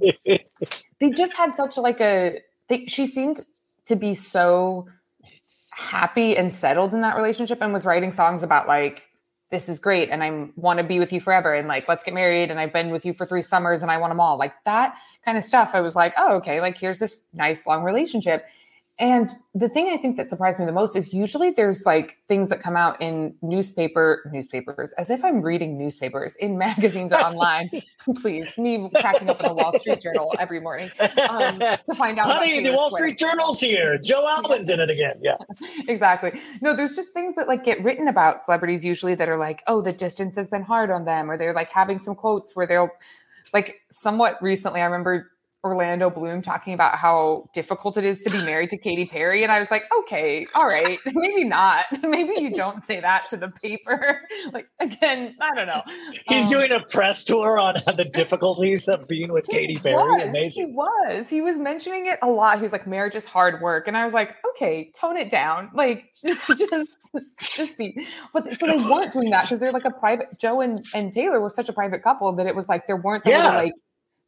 [1.00, 3.44] they just had such like a they, she seemed
[3.86, 4.88] to be so
[5.72, 9.10] happy and settled in that relationship and was writing songs about like
[9.50, 12.14] this is great and i want to be with you forever and like let's get
[12.14, 14.54] married and i've been with you for three summers and i want them all like
[14.66, 14.96] that
[15.26, 15.72] kind of stuff.
[15.74, 18.46] I was like oh okay like here's this nice long relationship
[19.00, 22.50] And the thing I think that surprised me the most is usually there's like things
[22.50, 27.70] that come out in newspaper newspapers, as if I'm reading newspapers in magazines or online.
[28.22, 30.90] Please, me cracking up in the Wall Street Journal every morning
[31.30, 32.32] um, to find out.
[32.32, 33.04] Honey, the Wall Swift.
[33.04, 34.00] Street Journal's here.
[34.00, 35.20] Joe Alwyn's in it again.
[35.22, 35.38] Yeah.
[35.88, 36.40] exactly.
[36.62, 39.82] No, there's just things that like get written about celebrities usually that are like, oh,
[39.82, 42.90] the distance has been hard on them, or they're like having some quotes where they'll
[43.54, 44.82] like somewhat recently.
[44.82, 45.32] I remember
[45.68, 49.52] Orlando Bloom talking about how difficult it is to be married to Katy Perry, and
[49.52, 51.86] I was like, okay, all right, maybe not.
[52.04, 54.22] maybe you don't say that to the paper.
[54.54, 55.82] like again, I don't know.
[56.28, 59.96] He's Um, doing a press tour on the difficulties of being with Katy Perry.
[59.96, 60.68] was, Amazing.
[60.70, 61.30] He was.
[61.30, 62.60] He was mentioning it a lot.
[62.60, 63.88] He's like, marriage is hard work.
[63.88, 65.70] And I was like, okay, tone it down.
[65.74, 67.00] Like, just, just,
[67.56, 68.08] just be.
[68.34, 71.40] But so they weren't doing that because they're like a private, Joe and, and Taylor
[71.40, 73.38] were such a private couple that it was like, there weren't Yeah.
[73.38, 73.74] little, like,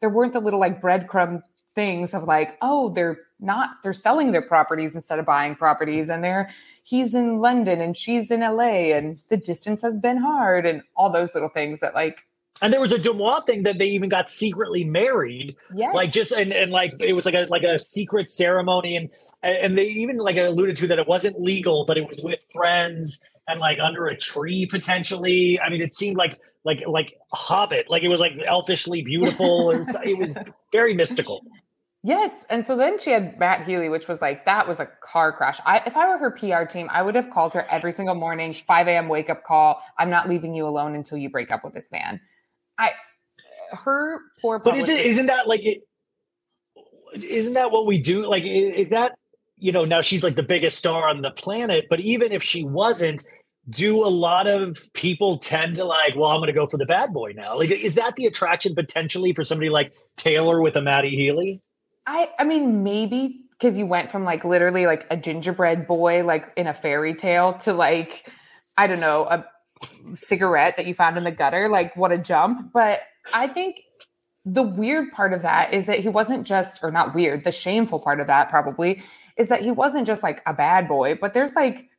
[0.01, 1.41] there weren't the little like breadcrumb
[1.75, 6.09] things of like, oh, they're not, they're selling their properties instead of buying properties.
[6.09, 6.49] And they're,
[6.83, 11.09] he's in London and she's in LA and the distance has been hard and all
[11.11, 12.25] those little things that like,
[12.61, 15.95] And there was a DeuxMoi thing that they even got secretly married, yes.
[15.95, 19.09] like just and, and like it was like a like a secret ceremony, and
[19.41, 23.21] and they even like alluded to that it wasn't legal, but it was with friends
[23.49, 25.59] and like under a tree potentially.
[25.59, 29.71] I mean, it seemed like like like a Hobbit, like it was like elfishly beautiful.
[29.71, 30.37] it, was, it was
[30.71, 31.41] very mystical.
[32.01, 32.45] Yes.
[32.49, 35.59] And so then she had Matt Healy, which was like, that was a car crash.
[35.65, 38.53] I, if I were her PR team, I would have called her every single morning,
[38.53, 39.09] 5 a.m.
[39.09, 39.83] wake up call.
[39.97, 42.21] I'm not leaving you alone until you break up with this man.
[42.77, 42.91] I,
[43.73, 45.83] her poor, But isn't isn't that like it?
[47.13, 48.25] Isn't that what we do?
[48.27, 49.17] Like, is that
[49.57, 51.87] you know now she's like the biggest star on the planet?
[51.89, 53.23] But even if she wasn't,
[53.69, 56.15] do a lot of people tend to like?
[56.15, 57.57] Well, I'm going to go for the bad boy now.
[57.57, 61.61] Like, is that the attraction potentially for somebody like Taylor with a Matty Healy?
[62.07, 66.51] I, I mean, maybe because you went from like literally like a gingerbread boy, like
[66.55, 68.31] in a fairy tale, to like,
[68.77, 69.45] I don't know, a
[70.15, 71.67] cigarette that you found in the gutter.
[71.67, 72.71] Like, what a jump.
[72.73, 73.01] But
[73.33, 73.81] I think
[74.45, 77.99] the weird part of that is that he wasn't just, or not weird, the shameful
[77.99, 79.03] part of that probably
[79.37, 81.89] is that he wasn't just like a bad boy, but there's like,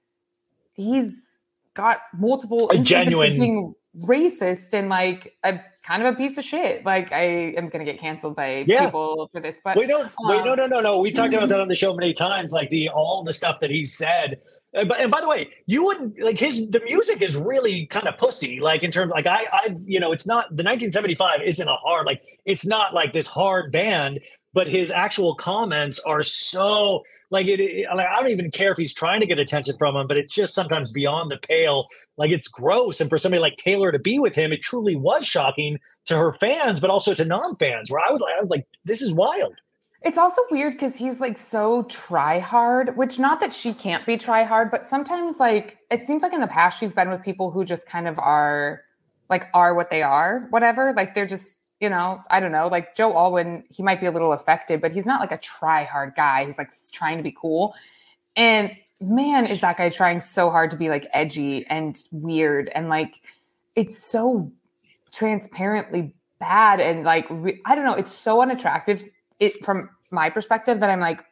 [0.74, 1.29] he's
[1.74, 6.84] got multiple A genuine- being racist and like a kind of a piece of shit.
[6.84, 8.84] Like I am gonna get canceled by Yeah.
[8.86, 11.00] people for this, but Wait, no, wait, um, no, no, no, no.
[11.00, 12.52] We talked about that on the show many times.
[12.52, 14.38] Like the all the stuff that he said.
[14.72, 18.06] And, but and by the way, you wouldn't like his the music is really kind
[18.06, 18.60] of pussy.
[18.60, 22.06] Like in terms, like I, I, you know, it's not the 1975 isn't a hard
[22.06, 24.20] like it's not like this hard band.
[24.52, 28.78] But his actual comments are so like it, it- Like I don't even care if
[28.78, 31.86] he's trying to get attention from him, but it's just sometimes beyond the pale.
[32.16, 33.00] Like it's gross.
[33.00, 36.32] And for somebody like Taylor to be with him, it truly was shocking to her
[36.32, 37.90] fans, but also to non-fans.
[37.90, 39.54] Where I was like, I was like, this is wild.
[40.02, 44.16] It's also weird because he's like so try hard, which not that she can't be
[44.16, 47.50] try hard, but sometimes like it seems like in the past she's been with people
[47.50, 48.80] who just kind of are
[49.28, 50.92] like are what they are, whatever.
[50.96, 51.50] Like they're just,
[51.80, 54.92] you know, I don't know, like Joe Alwyn, he might be a little affected, but
[54.92, 57.74] he's not like a try hard guy who's like trying to be cool.
[58.36, 62.88] And man, is that guy trying so hard to be like edgy and weird and
[62.88, 63.20] like
[63.74, 64.52] it's so
[65.10, 69.02] transparently bad and like re- I don't know, it's so unattractive
[69.38, 71.24] it from my perspective that I'm like,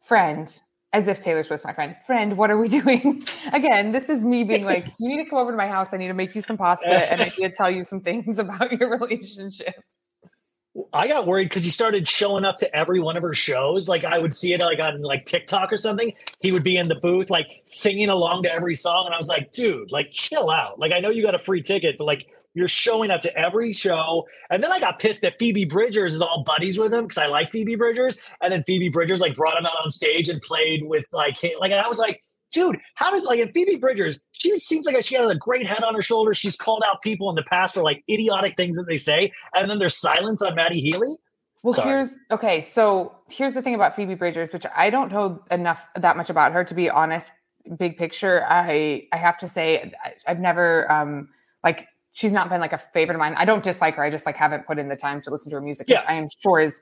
[0.00, 0.56] friend,
[0.94, 1.96] as if Taylor Swift's my friend.
[2.06, 3.26] Friend, what are we doing?
[3.52, 5.92] Again, this is me being like, you need to come over to my house.
[5.92, 8.38] I need to make you some pasta and I need to tell you some things
[8.38, 9.74] about your relationship.
[10.92, 13.88] I got worried because he started showing up to every one of her shows.
[13.88, 16.12] Like I would see it like on like TikTok or something.
[16.40, 19.28] He would be in the booth like singing along to every song, and I was
[19.28, 20.80] like, dude, like chill out.
[20.80, 23.72] Like I know you got a free ticket, but like you're showing up to every
[23.72, 24.26] show.
[24.50, 27.26] And then I got pissed that Phoebe Bridgers is all buddies with him because I
[27.26, 28.18] like Phoebe Bridgers.
[28.40, 31.54] And then Phoebe Bridgers like brought him out on stage and played with like hi-
[31.60, 32.22] like and I was like.
[32.52, 34.20] Dude, how did like and Phoebe Bridgers?
[34.30, 36.38] She seems like she has a great head on her shoulders.
[36.38, 39.68] She's called out people in the past for like idiotic things that they say, and
[39.68, 41.16] then there's silence on Matty Healy.
[41.64, 41.88] Well, Sorry.
[41.88, 42.60] here's okay.
[42.60, 46.52] So here's the thing about Phoebe Bridgers, which I don't know enough that much about
[46.52, 47.32] her to be honest.
[47.76, 51.30] Big picture, I I have to say I, I've never um
[51.64, 53.34] like she's not been like a favorite of mine.
[53.36, 54.02] I don't dislike her.
[54.02, 56.14] I just like haven't put in the time to listen to her music, which I
[56.14, 56.80] am sure is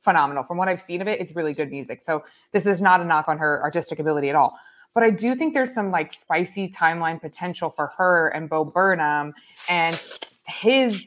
[0.00, 0.42] phenomenal.
[0.42, 2.00] From what I've seen of it, it's really good music.
[2.00, 4.56] So this is not a knock on her artistic ability at all.
[4.94, 9.34] But I do think there's some like spicy timeline potential for her and Bo Burnham
[9.68, 10.00] and
[10.46, 11.06] his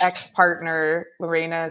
[0.00, 1.70] ex partner Lorena,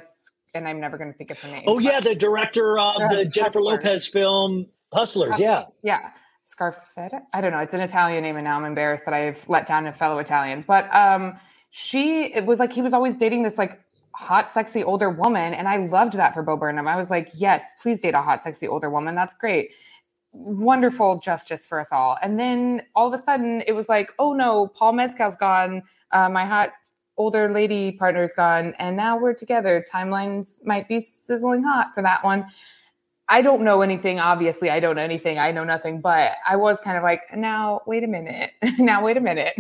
[0.54, 1.64] and I'm never going to think of her name.
[1.68, 3.26] Oh yeah, the director of the.
[3.26, 5.40] Jennifer Lopez film Hustlers.
[5.40, 5.66] Yeah.
[5.84, 6.10] yeah
[6.56, 9.66] scarfetta i don't know it's an italian name and now i'm embarrassed that i've let
[9.66, 11.38] down a fellow italian but um
[11.70, 13.80] she it was like he was always dating this like
[14.20, 15.54] hot, sexy older woman.
[15.54, 16.90] And I loved that for Bo Burnham.
[16.90, 19.16] I was like, yes, please date a hot, sexy older woman.
[19.16, 19.72] That's great.
[20.34, 22.18] Wonderful justice for us all.
[22.22, 25.84] And then all of a sudden it was like, oh no, Paul Mescal's gone.
[26.12, 26.72] Uh, my hot
[27.16, 28.74] older lady partner's gone.
[28.78, 29.84] And now we're together.
[29.90, 32.46] Timelines might be sizzling hot for that one.
[33.30, 34.20] I don't know anything.
[34.20, 35.38] Obviously, I don't know anything.
[35.38, 36.02] I know nothing.
[36.02, 38.52] But I was kind of like, now, wait a minute.
[38.80, 39.56] now, wait a minute.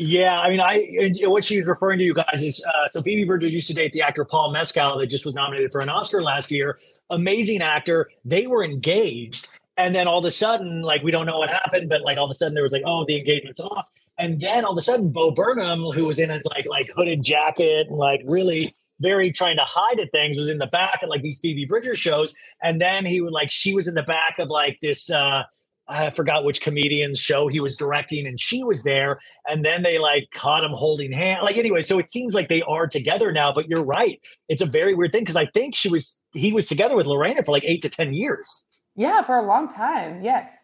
[0.00, 3.52] Yeah, I mean, I what she's referring to, you guys, is uh, so Phoebe Bridgers
[3.52, 6.52] used to date the actor Paul Mescal that just was nominated for an Oscar last
[6.52, 6.78] year.
[7.10, 8.08] Amazing actor.
[8.24, 11.88] They were engaged, and then all of a sudden, like we don't know what happened,
[11.88, 13.86] but like all of a sudden there was like, oh, the engagement's off,
[14.18, 17.24] and then all of a sudden, Bo Burnham, who was in his like like hooded
[17.24, 21.08] jacket, and like really very trying to hide at things, was in the back of
[21.08, 24.38] like these Phoebe Bridgers shows, and then he would like she was in the back
[24.38, 25.10] of like this.
[25.10, 25.44] uh
[25.90, 29.20] I forgot which comedian's show he was directing, and she was there.
[29.48, 31.42] And then they like caught him holding hand.
[31.42, 33.52] Like anyway, so it seems like they are together now.
[33.52, 36.66] But you're right; it's a very weird thing because I think she was he was
[36.66, 38.66] together with Lorena for like eight to ten years.
[38.96, 40.22] Yeah, for a long time.
[40.22, 40.54] Yes,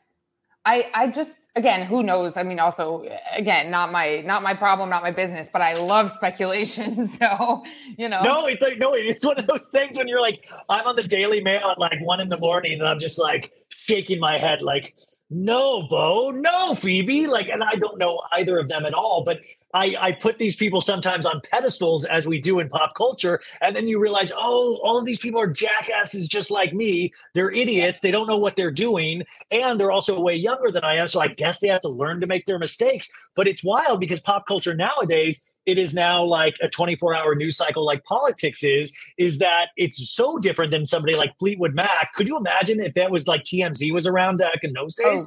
[0.64, 2.36] I I just again, who knows?
[2.36, 3.04] I mean, also
[3.36, 5.48] again, not my not my problem, not my business.
[5.52, 7.64] But I love speculation, so
[7.96, 8.22] you know.
[8.22, 11.02] No, it's like no, it's one of those things when you're like, I'm on the
[11.02, 14.62] Daily Mail at like one in the morning, and I'm just like shaking my head,
[14.62, 14.94] like
[15.30, 17.26] no, Bo, no, Phoebe.
[17.26, 19.40] Like, and I don't know either of them at all, but
[19.72, 23.40] I, I put these people sometimes on pedestals as we do in pop culture.
[23.60, 27.10] And then you realize, oh, all of these people are jackasses just like me.
[27.34, 28.00] They're idiots.
[28.00, 29.24] They don't know what they're doing.
[29.50, 31.08] And they're also way younger than I am.
[31.08, 33.10] So I guess they have to learn to make their mistakes.
[33.34, 37.56] But it's wild because pop culture nowadays it is now like a 24 hour news
[37.56, 42.28] cycle like politics is is that it's so different than somebody like fleetwood mac could
[42.28, 45.18] you imagine if that was like tmz was around in oh.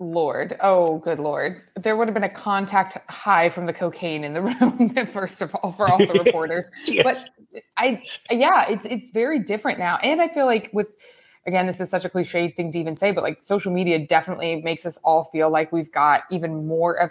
[0.00, 4.32] Lord, oh good Lord, there would have been a contact high from the cocaine in
[4.32, 5.06] the room.
[5.06, 7.04] First of all, for all the reporters, yes.
[7.04, 10.96] but I, yeah, it's it's very different now, and I feel like with
[11.46, 14.62] again, this is such a cliche thing to even say, but like social media definitely
[14.62, 17.10] makes us all feel like we've got even more of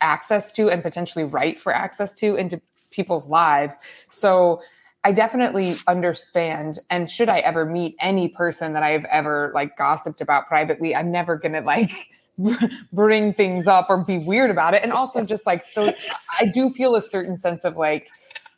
[0.00, 3.76] access to and potentially right for access to into people's lives.
[4.08, 4.62] So
[5.02, 6.78] I definitely understand.
[6.90, 11.10] And should I ever meet any person that I've ever like gossiped about privately, I'm
[11.10, 11.92] never gonna like
[12.92, 14.82] bring things up or be weird about it.
[14.82, 15.94] And also just like so
[16.38, 18.08] I do feel a certain sense of like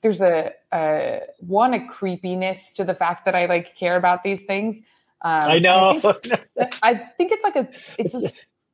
[0.02, 4.42] there's a, a one a creepiness to the fact that I like care about these
[4.42, 4.80] things.
[5.24, 6.00] Um, I know.
[6.04, 7.68] I think, I think, it's like a
[7.98, 8.30] it's a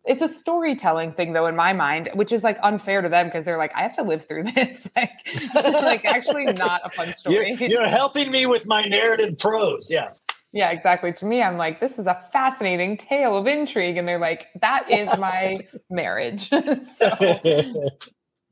[0.09, 3.45] it's a storytelling thing though in my mind which is like unfair to them because
[3.45, 4.89] they're like i have to live through this.
[4.97, 5.13] Like,
[5.55, 7.57] like actually not a fun story.
[7.61, 10.09] you're, you're, helping me with my narrative prose yeah.
[10.51, 11.13] Yeah exactly.
[11.13, 14.91] To me i'm like this is a fascinating tale of intrigue and they're like that
[14.91, 15.57] is my
[15.91, 16.49] marriage.
[16.49, 17.91] So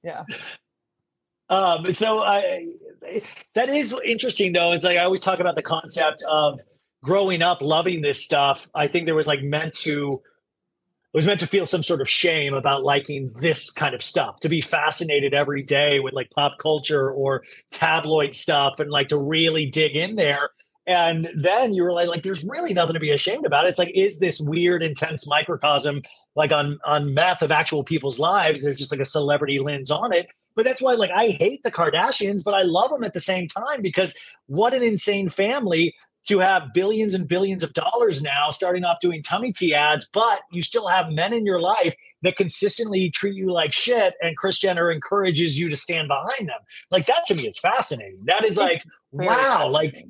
[0.05, 0.25] yeah.
[1.49, 2.67] Um so i
[3.55, 4.73] that is interesting though.
[4.73, 6.61] It's like i always talk about the concept of
[7.03, 8.69] growing up loving this stuff.
[8.75, 10.21] I think there was like meant to
[11.17, 14.51] was meant to feel some sort of shame about liking this kind of stuff, to
[14.51, 19.64] be fascinated every day with like pop culture or tabloid stuff and like to really
[19.64, 20.51] dig in there.
[20.87, 23.64] And then you were like, like, there's really nothing to be ashamed about.
[23.64, 26.03] It's like, is this weird, intense microcosm
[26.35, 28.62] like on on meth of actual people's lives?
[28.62, 30.27] There's just like a celebrity lens on it.
[30.55, 33.49] But that's why, like, I hate the Kardashians, but I love them at the same
[33.49, 34.14] time because
[34.47, 35.95] what an insane family
[36.27, 40.41] to have billions and billions of dollars now starting off doing tummy tea ads, but
[40.51, 44.59] you still have men in your life that consistently treat you like shit and Kris
[44.59, 46.59] Jenner encourages you to stand behind them.
[46.91, 48.18] Like that to me is fascinating.
[48.24, 50.07] That is like, wow, like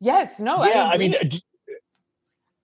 [0.00, 1.36] Yes, no, yeah, I, I mean uh,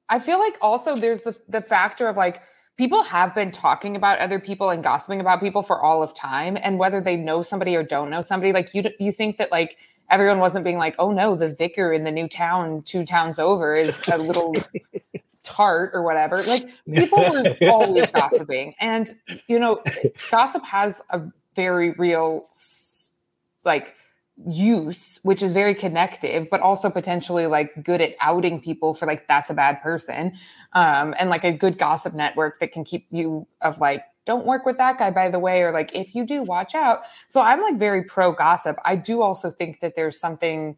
[0.08, 2.42] I feel like also there's the the factor of like
[2.76, 6.56] people have been talking about other people and gossiping about people for all of time
[6.60, 9.76] and whether they know somebody or don't know somebody like you you think that like
[10.10, 13.74] everyone wasn't being like, oh no, the vicar in the new town, two towns over,
[13.74, 14.54] is a little
[15.42, 16.42] tart or whatever.
[16.42, 18.74] Like people were always gossiping.
[18.80, 19.12] And,
[19.46, 19.82] you know,
[20.30, 21.22] gossip has a
[21.54, 22.48] very real,
[23.64, 23.94] like,
[24.46, 29.26] use which is very connective but also potentially like good at outing people for like
[29.26, 30.32] that's a bad person
[30.74, 34.64] um and like a good gossip network that can keep you of like don't work
[34.64, 37.00] with that guy by the way or like if you do watch out.
[37.26, 40.76] So i'm like very pro gossip i do also think that there's something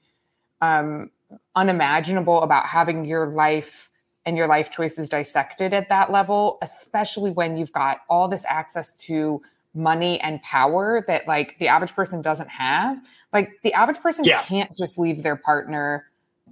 [0.62, 1.10] um
[1.54, 3.90] unimaginable about having your life
[4.24, 8.92] and your life choices dissected at that level especially when you've got all this access
[8.94, 9.42] to
[9.74, 13.00] money and power that like the average person doesn't have.
[13.32, 14.42] Like the average person yeah.
[14.42, 16.06] can't just leave their partner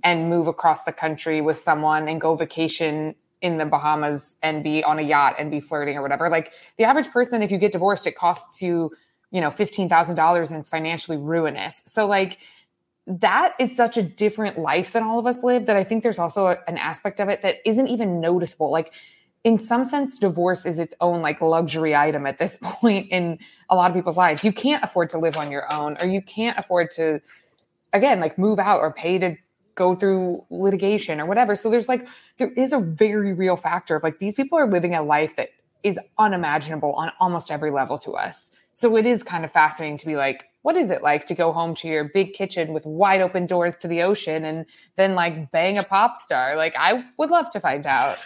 [0.04, 4.82] and move across the country with someone and go vacation in the Bahamas and be
[4.84, 6.28] on a yacht and be flirting or whatever.
[6.28, 8.90] Like the average person, if you get divorced, it costs you
[9.30, 11.82] you know, $15,000 and it's financially ruinous.
[11.86, 12.38] So like
[13.06, 16.18] that is such a different life than all of us live that I think there's
[16.18, 18.70] also a, an aspect of it that isn't even noticeable.
[18.70, 18.92] Like
[19.44, 23.38] in some sense, divorce is its own like luxury item at this point in
[23.70, 24.44] a lot of people's lives.
[24.44, 27.20] You can't afford to live on your own, or you can't afford to,
[27.92, 29.36] again, like move out or pay to
[29.78, 31.54] go through litigation or whatever.
[31.54, 32.06] So there's like,
[32.36, 35.50] there is a very real factor of like these people are living a life that
[35.84, 38.50] is unimaginable on almost every level to us.
[38.72, 41.52] So it is kind of fascinating to be like, what is it like to go
[41.52, 44.66] home to your big kitchen with wide open doors to the ocean and
[44.96, 46.56] then like bang a pop star?
[46.56, 48.18] Like, I would love to find out.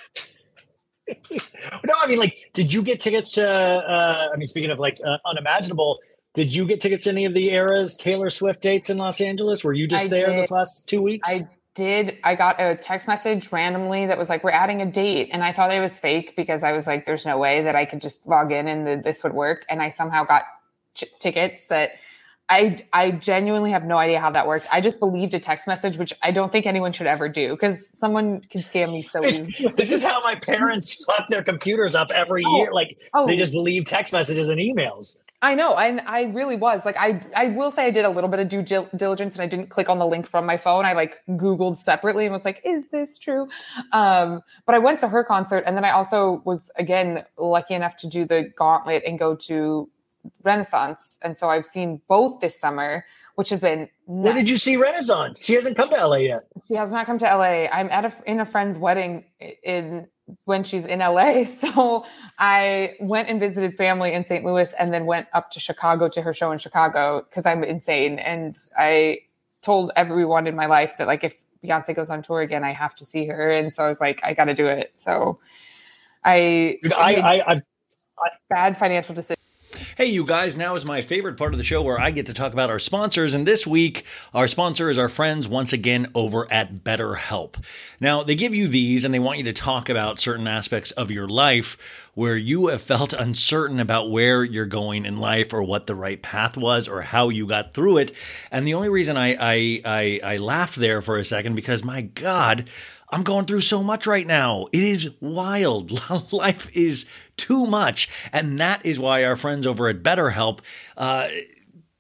[1.31, 3.49] no, I mean, like, did you get tickets to?
[3.49, 5.99] Uh, I mean, speaking of like uh, unimaginable,
[6.35, 9.63] did you get tickets to any of the eras Taylor Swift dates in Los Angeles?
[9.65, 10.39] Were you just I there did.
[10.39, 11.29] this last two weeks?
[11.29, 12.19] I did.
[12.25, 15.53] I got a text message randomly that was like, "We're adding a date," and I
[15.53, 18.27] thought it was fake because I was like, "There's no way that I could just
[18.27, 20.43] log in and th- this would work." And I somehow got
[20.95, 21.93] ch- tickets that.
[22.49, 24.67] I, I genuinely have no idea how that worked.
[24.71, 27.87] I just believed a text message, which I don't think anyone should ever do because
[27.99, 29.73] someone can scam me so easily.
[29.73, 32.73] this is how my parents fuck their computers up every Oh, year.
[32.75, 33.27] Like oh.
[33.27, 35.19] they just believe text messages and emails.
[35.43, 38.31] I know, and I really was like, I I will say I did a little
[38.31, 40.85] bit of due diligence, and I didn't click on the link from my phone.
[40.85, 43.49] I like Googled separately and was like, "Is this true?"
[43.91, 47.97] Um, but I went to her concert, and then I also was again lucky enough
[47.97, 49.91] to do the gauntlet and go to
[50.45, 53.89] Renaissance, and so I've seen both this summer, which has been.
[54.07, 55.45] Where did you see Renaissance?
[55.45, 56.45] She hasn't come to LA yet.
[56.69, 57.67] She has not come to LA.
[57.67, 59.25] I'm at a in a friend's wedding
[59.65, 60.07] in
[60.45, 61.45] when she's in LA.
[61.53, 62.05] So
[62.39, 64.45] I went and visited family in St.
[64.45, 68.19] Louis and then went up to Chicago to her show in Chicago because I'm insane.
[68.19, 69.21] And I
[69.63, 72.95] told everyone in my life that like if Beyonce goes on tour again, I have
[72.97, 73.51] to see her.
[73.51, 74.97] And so I was like, I got to do it.
[74.97, 75.39] So
[76.25, 77.63] I, Dude, I, I, I
[78.49, 79.43] bad financial decision.
[80.03, 82.35] Hey, you guys, now is my favorite part of the show where I get to
[82.35, 83.35] talk about our sponsors.
[83.35, 87.65] And this week, our sponsor is our friends once again over at BetterHelp.
[88.01, 91.13] Now, they give you these and they want you to talk about certain aspects of
[91.13, 95.87] your life where you have felt uncertain about where you're going in life or what
[95.87, 98.13] the right path was or how you got through it.
[98.51, 102.01] And the only reason I, I, I, I laughed there for a second because my
[102.01, 102.69] God,
[103.13, 104.69] I'm going through so much right now.
[104.73, 106.03] It is wild.
[106.33, 107.05] Life is
[107.37, 108.09] too much.
[108.33, 110.61] And that is why our friends over at BetterHelp,
[110.97, 111.29] uh,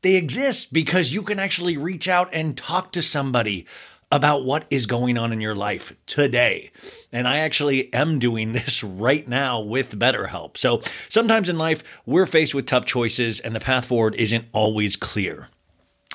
[0.00, 3.66] they exist because you can actually reach out and talk to somebody
[4.10, 6.70] about what is going on in your life today.
[7.12, 10.56] And I actually am doing this right now with BetterHelp.
[10.56, 14.96] So sometimes in life, we're faced with tough choices and the path forward isn't always
[14.96, 15.48] clear.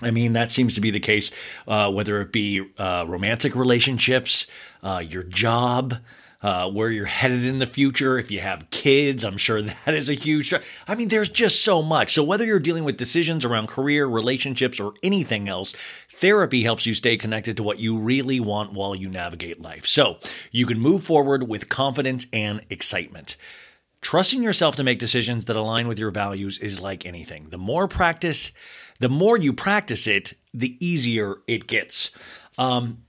[0.02, 1.32] I mean, that seems to be the case,
[1.68, 4.46] uh, whether it be uh, romantic relationships,
[4.84, 5.96] uh, your job,
[6.42, 8.20] uh, where you're headed in the future.
[8.20, 10.54] If you have kids, I'm sure that is a huge.
[10.88, 12.14] I mean, there's just so much.
[12.14, 16.94] So, whether you're dealing with decisions around career, relationships, or anything else, therapy helps you
[16.94, 19.86] stay connected to what you really want while you navigate life.
[19.86, 20.18] So,
[20.52, 23.38] you can move forward with confidence and excitement.
[24.02, 27.46] Trusting yourself to make decisions that align with your values is like anything.
[27.50, 28.52] The more practice,
[29.00, 32.12] the more you practice it, the easier it gets.
[32.60, 33.04] Um,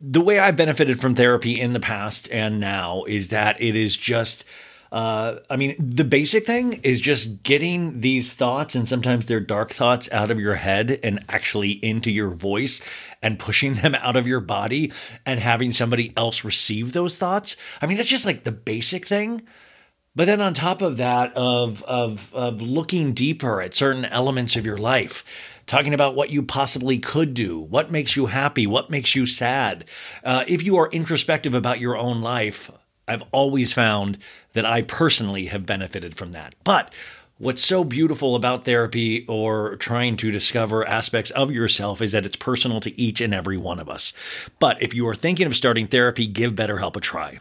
[0.00, 3.96] the way I've benefited from therapy in the past and now is that it is
[3.96, 4.44] just.
[4.90, 9.70] Uh, I mean, the basic thing is just getting these thoughts, and sometimes they're dark
[9.70, 12.80] thoughts, out of your head and actually into your voice
[13.20, 14.90] and pushing them out of your body
[15.26, 17.54] and having somebody else receive those thoughts.
[17.82, 19.42] I mean, that's just like the basic thing.
[20.16, 24.66] But then on top of that, of, of, of looking deeper at certain elements of
[24.66, 25.22] your life,
[25.68, 29.84] talking about what you possibly could do, what makes you happy, what makes you sad.
[30.24, 32.70] Uh, if you are introspective about your own life,
[33.06, 34.18] I've always found
[34.54, 36.54] that I personally have benefited from that.
[36.64, 36.92] But
[37.36, 42.36] what's so beautiful about therapy or trying to discover aspects of yourself is that it's
[42.36, 44.12] personal to each and every one of us.
[44.58, 47.38] But if you are thinking of starting therapy, give BetterHelp a try.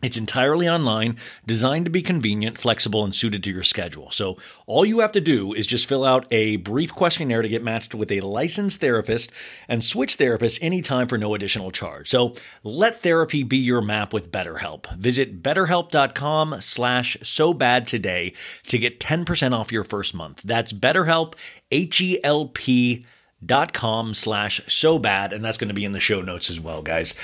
[0.00, 4.12] It's entirely online, designed to be convenient, flexible, and suited to your schedule.
[4.12, 7.64] So, all you have to do is just fill out a brief questionnaire to get
[7.64, 9.32] matched with a licensed therapist
[9.66, 12.08] and switch therapists anytime for no additional charge.
[12.08, 14.86] So, let therapy be your map with BetterHelp.
[14.96, 18.34] Visit betterhelp.com slash so bad today
[18.68, 20.42] to get 10% off your first month.
[20.44, 21.34] That's BetterHelp,
[21.72, 23.04] H E L P
[23.44, 25.32] dot com slash so bad.
[25.32, 27.14] And that's going to be in the show notes as well, guys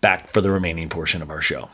[0.00, 1.68] back for the remaining portion of our show.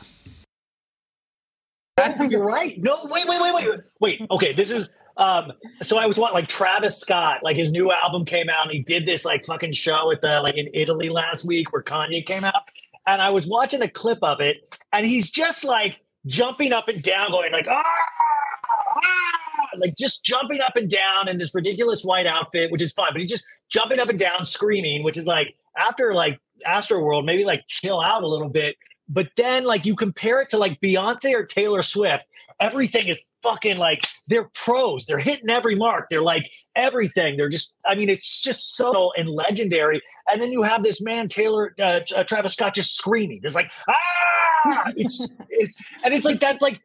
[2.29, 2.81] You're right.
[2.81, 4.21] No, wait, wait, wait, wait, wait.
[4.29, 5.53] Okay, this is um.
[5.81, 8.81] So I was what like Travis Scott, like his new album came out, and he
[8.81, 12.43] did this like fucking show at the like in Italy last week where Kanye came
[12.43, 12.63] out,
[13.07, 14.57] and I was watching a clip of it,
[14.91, 15.95] and he's just like
[16.25, 19.67] jumping up and down, going like ah, ah!
[19.77, 23.21] like just jumping up and down in this ridiculous white outfit, which is fun, but
[23.21, 27.63] he's just jumping up and down, screaming, which is like after like Astroworld, maybe like
[27.67, 28.75] chill out a little bit.
[29.07, 32.25] But then, like, you compare it to like Beyonce or Taylor Swift,
[32.59, 35.05] everything is fucking like they're pros.
[35.05, 36.07] They're hitting every mark.
[36.09, 37.37] They're like everything.
[37.37, 40.01] They're just, I mean, it's just so and legendary.
[40.31, 43.41] And then you have this man, Taylor, uh, Travis Scott, just screaming.
[43.43, 46.81] It's like, ah, it's, it's, and it's like, that's like,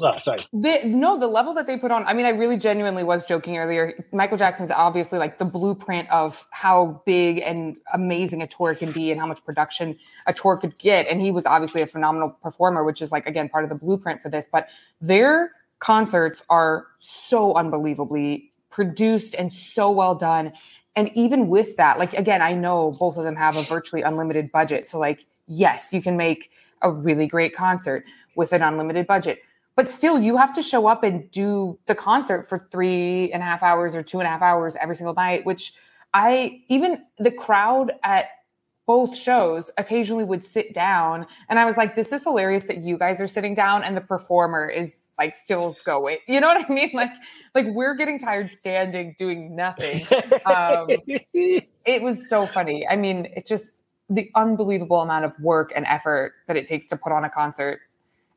[0.00, 0.38] Oh, sorry.
[0.52, 2.04] The, no, the level that they put on.
[2.04, 3.94] I mean, I really genuinely was joking earlier.
[4.12, 9.10] Michael Jackson's obviously like the blueprint of how big and amazing a tour can be
[9.10, 11.08] and how much production a tour could get.
[11.08, 14.22] And he was obviously a phenomenal performer, which is like, again, part of the blueprint
[14.22, 14.48] for this.
[14.50, 14.68] But
[15.00, 20.52] their concerts are so unbelievably produced and so well done.
[20.94, 24.52] And even with that, like, again, I know both of them have a virtually unlimited
[24.52, 24.86] budget.
[24.86, 26.50] So, like, yes, you can make
[26.82, 28.04] a really great concert
[28.36, 29.40] with an unlimited budget
[29.78, 33.46] but still you have to show up and do the concert for three and a
[33.46, 35.72] half hours or two and a half hours every single night which
[36.14, 38.26] i even the crowd at
[38.88, 41.26] both shows occasionally would sit down.
[41.50, 44.00] And i was like this is hilarious that you guys are sitting down and the
[44.00, 46.16] performer is like still going.
[46.26, 46.90] You know what i mean?
[46.94, 47.12] Like
[47.54, 50.06] like we're getting tired standing doing nothing.
[50.46, 50.88] Um,
[51.86, 52.88] it was so funny.
[52.88, 56.96] I mean it just the unbelievable amount of work and effort that it takes to
[56.96, 57.80] put on a concert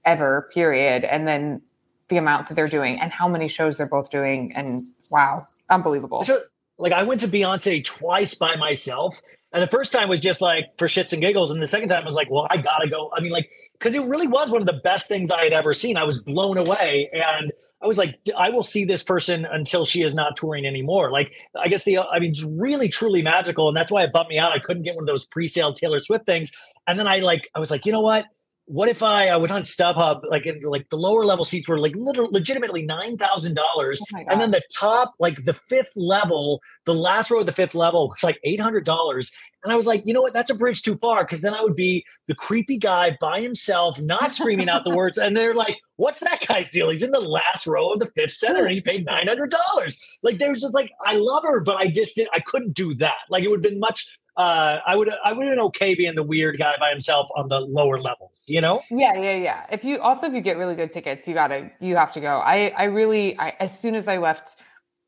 [0.05, 1.03] ever, period.
[1.03, 1.61] And then
[2.09, 4.53] the amount that they're doing and how many shows they're both doing.
[4.55, 6.23] And wow, unbelievable.
[6.23, 6.43] So,
[6.77, 9.21] like I went to Beyonce twice by myself.
[9.53, 11.51] And the first time was just like for shits and giggles.
[11.51, 13.11] And the second time was like, well, I gotta go.
[13.15, 15.73] I mean, like, because it really was one of the best things I had ever
[15.73, 15.97] seen.
[15.97, 17.09] I was blown away.
[17.13, 21.11] And I was like, I will see this person until she is not touring anymore.
[21.11, 23.67] Like, I guess the, I mean, it's really, truly magical.
[23.67, 24.53] And that's why it bumped me out.
[24.53, 26.51] I couldn't get one of those pre sale Taylor Swift things.
[26.87, 28.25] And then I like, I was like, you know what?
[28.71, 31.77] What if I I went on StubHub like in, like the lower level seats were
[31.77, 36.61] like literally legitimately nine thousand oh dollars, and then the top like the fifth level,
[36.85, 39.29] the last row of the fifth level was like eight hundred dollars,
[39.65, 41.61] and I was like, you know what, that's a bridge too far because then I
[41.61, 45.77] would be the creepy guy by himself, not screaming out the words, and they're like,
[45.97, 46.89] what's that guy's deal?
[46.89, 49.99] He's in the last row of the fifth center and he paid nine hundred dollars.
[50.23, 53.17] Like there's just like I love her, but I just did I couldn't do that.
[53.29, 56.15] Like it would have been much uh, I would I would have been okay being
[56.15, 58.81] the weird guy by himself on the lower levels, you know?
[58.89, 59.65] Yeah, yeah, yeah.
[59.71, 62.37] If you also if you get really good tickets, you gotta you have to go.
[62.37, 64.57] I I really I as soon as I left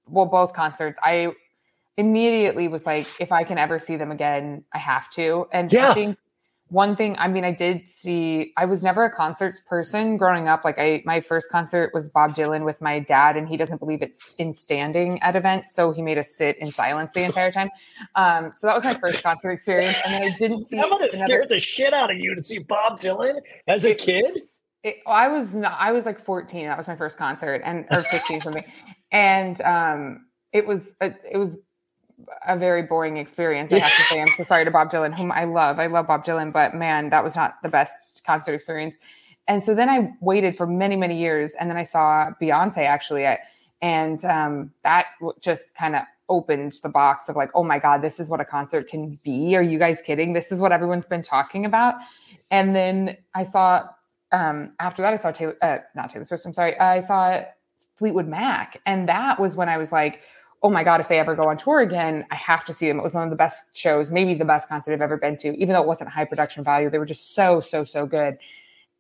[0.08, 1.34] well both concerts, I
[1.96, 5.48] immediately was like, if I can ever see them again, I have to.
[5.54, 5.92] And yeah.
[5.92, 6.18] I think
[6.74, 10.66] one thing i mean i did see i was never a concerts person growing up.
[10.66, 14.02] Like i my first concert was bob dylan with my dad and he doesn't believe
[14.02, 17.70] it's in standing at events so he made us sit in silence the entire time.
[18.16, 21.06] Um, so that was my first concert experience and then i didn't see i'm gonna
[21.14, 21.26] another...
[21.26, 24.42] scare the shit out of you to see bob dylan as a kid.
[24.84, 28.02] It, i was not i was like 14 that was my first concert and or
[28.02, 28.66] 15 something
[29.12, 31.56] and um it was it was
[32.48, 33.72] a very boring experience.
[33.72, 35.80] I have to say, I'm so sorry to Bob Dylan, whom I love.
[35.80, 38.98] I love Bob Dylan, but man, that was not the best concert experience.
[39.48, 43.26] And so then I waited for many, many years, and then I saw Beyonce actually,
[43.26, 43.40] at,
[43.82, 45.08] and um, that
[45.42, 48.46] just kind of opened the box of like, oh my god, this is what a
[48.46, 49.56] concert can be.
[49.58, 50.32] Are you guys kidding?
[50.32, 51.96] This is what everyone's been talking about.
[52.50, 53.84] And then I saw
[54.34, 56.46] um, after that, I saw Taylor, uh, not Taylor Swift.
[56.46, 57.44] I'm sorry, I saw
[57.96, 60.22] Fleetwood Mac, and that was when I was like
[60.64, 62.98] oh my God, if they ever go on tour again, I have to see them.
[62.98, 65.50] It was one of the best shows, maybe the best concert I've ever been to,
[65.58, 66.90] even though it wasn't high production value.
[66.90, 68.38] They were just so, so, so good.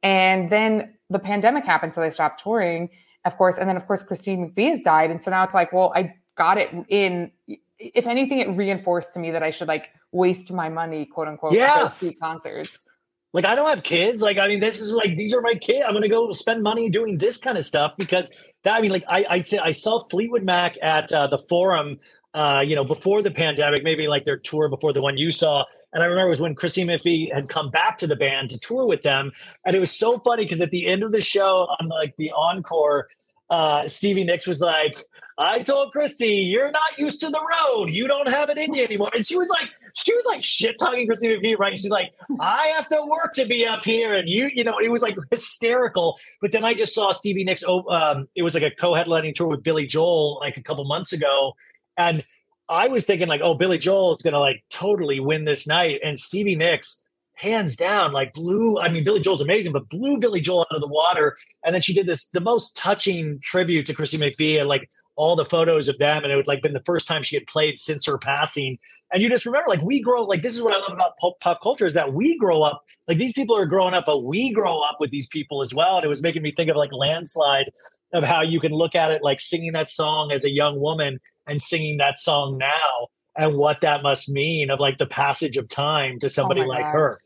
[0.03, 2.89] And then the pandemic happened, so they stopped touring,
[3.23, 3.57] of course.
[3.57, 5.09] And then, of course, Christine McVie has died.
[5.09, 7.31] And so now it's like, well, I got it in.
[7.79, 11.53] If anything, it reinforced to me that I should like waste my money, quote unquote,
[11.53, 11.89] yeah.
[12.01, 12.83] those concerts.
[13.31, 14.21] Like I don't have kids.
[14.21, 15.83] Like I mean, this is like these are my kids.
[15.87, 18.31] I'm gonna go spend money doing this kind of stuff because
[18.63, 21.99] that I mean, like I I'd say I saw Fleetwood Mac at uh, the Forum.
[22.35, 25.63] Uh, you know, before the pandemic, maybe like their tour before the one you saw.
[25.93, 28.57] And I remember it was when Christine McVie had come back to the band to
[28.57, 29.31] tour with them.
[29.63, 32.31] And it was so funny because at the end of the show, on like the
[32.31, 33.07] encore,
[33.51, 34.97] uh, Stevie Nicks was like,
[35.37, 37.87] I told Christy, you're not used to the road.
[37.87, 39.09] You don't have it in you anymore.
[39.15, 41.77] And she was like, she was like shit talking Christy McVie, right?
[41.77, 44.13] She's like, I have to work to be up here.
[44.13, 46.17] And you, you know, it was like hysterical.
[46.41, 47.63] But then I just saw Stevie Nicks.
[47.67, 51.53] Um, it was like a co-headlining tour with Billy Joel like a couple months ago.
[51.97, 52.23] And
[52.69, 55.99] I was thinking like, oh, Billy Joel is gonna like totally win this night.
[56.03, 57.02] And Stevie Nicks
[57.43, 58.79] hands down, like blew.
[58.79, 61.35] I mean, Billy Joel's amazing, but blew Billy Joel out of the water.
[61.63, 65.35] And then she did this, the most touching tribute to Chrissy McVie, and like all
[65.35, 67.77] the photos of them, and it would like been the first time she had played
[67.77, 68.79] since her passing.
[69.11, 71.39] And you just remember, like we grow, like this is what I love about pop,
[71.39, 74.51] pop culture is that we grow up, like these people are growing up, but we
[74.51, 75.97] grow up with these people as well.
[75.97, 77.69] And it was making me think of like landslide
[78.13, 81.19] of how you can look at it like singing that song as a young woman
[81.45, 85.67] and singing that song now and what that must mean of like the passage of
[85.67, 86.91] time to oh somebody Oh like God.
[86.91, 87.19] her.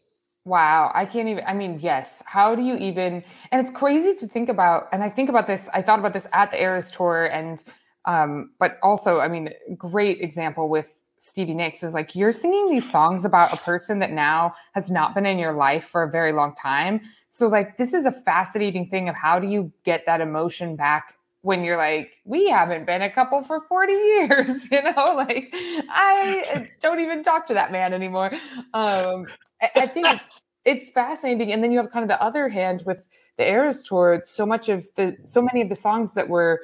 [0.48, 1.44] Wow, I can't even.
[1.46, 2.24] I mean, yes.
[2.26, 3.22] How do you even?
[3.52, 4.88] And it's crazy to think about.
[4.94, 5.68] And I think about this.
[5.74, 7.62] I thought about this at the Eras tour, and
[8.06, 12.90] um, but also, I mean, great example with Stevie Nicks is like you're singing these
[12.90, 16.32] songs about a person that now has not been in your life for a very
[16.32, 17.02] long time.
[17.28, 21.16] So, like, this is a fascinating thing of how do you get that emotion back
[21.42, 26.70] when you're like, we haven't been a couple for 40 years, you know, like I
[26.82, 28.32] don't even talk to that man anymore.
[28.74, 29.28] Um,
[29.62, 31.52] I, I think it's, it's fascinating.
[31.52, 33.08] And then you have kind of the other hand with
[33.38, 34.24] the Eras tour.
[34.26, 36.62] So much of the, so many of the songs that were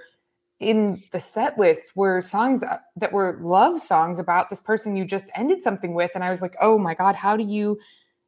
[0.59, 5.05] in the set list were songs uh, that were love songs about this person you
[5.05, 6.11] just ended something with.
[6.15, 7.79] And I was like, oh my God, how do you,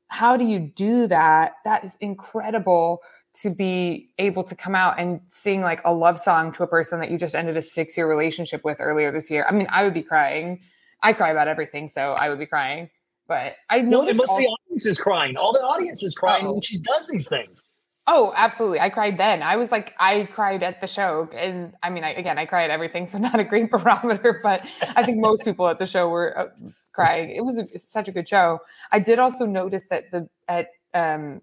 [0.07, 1.53] how do you do that?
[1.63, 3.01] That is incredible
[3.41, 6.99] to be able to come out and sing like a love song to a person
[6.99, 9.45] that you just ended a six year relationship with earlier this year.
[9.47, 10.61] I mean, I would be crying.
[11.03, 12.89] I cry about everything, so I would be crying.
[13.27, 15.35] But I No, noticed and most of the audience is crying.
[15.35, 16.53] All the audience is crying Uh-oh.
[16.53, 17.63] when she does these things.
[18.07, 18.79] Oh, absolutely.
[18.79, 19.41] I cried then.
[19.41, 21.27] I was like, I cried at the show.
[21.33, 23.07] And I mean, I, again, I cry at everything.
[23.07, 24.65] So not a great barometer, but
[24.95, 26.47] I think most people at the show were uh,
[26.93, 27.31] crying.
[27.31, 28.59] It was a, such a good show.
[28.91, 31.41] I did also notice that the, at, um,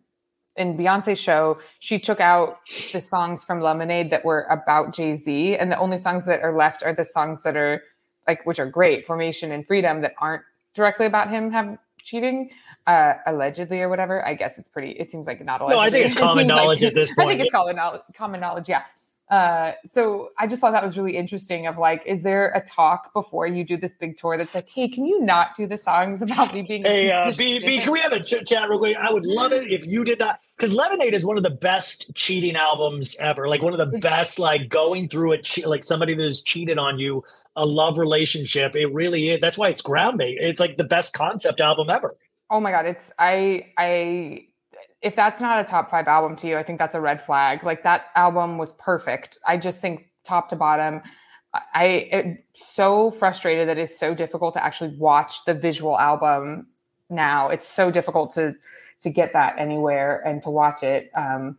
[0.56, 2.58] in Beyonce's show, she took out
[2.92, 6.54] the songs from Lemonade that were about Jay Z, and the only songs that are
[6.56, 7.82] left are the songs that are
[8.28, 10.42] like, which are great, Formation and Freedom, that aren't
[10.74, 12.50] directly about him have cheating,
[12.86, 14.24] uh, allegedly or whatever.
[14.26, 14.90] I guess it's pretty.
[14.92, 15.80] It seems like not allegedly.
[15.80, 17.28] No, I think it's It common seems like- knowledge at this point.
[17.28, 18.02] I think it's common knowledge.
[18.14, 18.82] Common knowledge, yeah.
[19.32, 21.66] Uh, so I just thought that was really interesting.
[21.66, 24.88] Of like, is there a talk before you do this big tour that's like, hey,
[24.88, 26.84] can you not do the songs about me being?
[26.84, 27.58] a Hey, uh, B.
[27.58, 28.94] B, can we have a ch- chat real quick?
[28.94, 32.14] I would love it if you did not, because Lemonade is one of the best
[32.14, 33.48] cheating albums ever.
[33.48, 36.78] Like one of the best, like going through it, che- like somebody that has cheated
[36.78, 37.24] on you,
[37.56, 38.76] a love relationship.
[38.76, 39.40] It really is.
[39.40, 40.36] That's why it's groundbreaking.
[40.40, 42.18] It's like the best concept album ever.
[42.50, 44.48] Oh my god, it's I I
[45.02, 47.64] if that's not a top 5 album to you, I think that's a red flag.
[47.64, 49.36] Like that album was perfect.
[49.46, 51.02] I just think top to bottom
[51.74, 56.66] I am so frustrated that it's so difficult to actually watch the visual album
[57.10, 57.48] now.
[57.48, 58.54] It's so difficult to
[59.02, 61.10] to get that anywhere and to watch it.
[61.14, 61.58] Um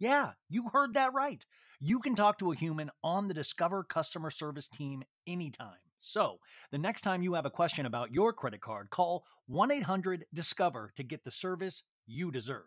[0.00, 1.44] Yeah, you heard that right.
[1.78, 5.76] You can talk to a human on the Discover customer service team anytime.
[5.98, 6.38] So,
[6.70, 10.92] the next time you have a question about your credit card, call 1 800 Discover
[10.96, 12.64] to get the service you deserve.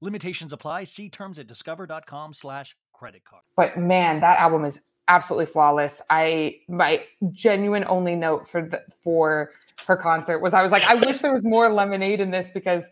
[0.00, 0.84] Limitations apply.
[0.84, 3.42] See terms at discover.com slash credit card.
[3.56, 6.00] but man, that album is absolutely flawless.
[6.10, 7.02] I my
[7.32, 9.50] genuine only note for the for
[9.88, 12.84] her concert was I was like, I wish there was more lemonade in this because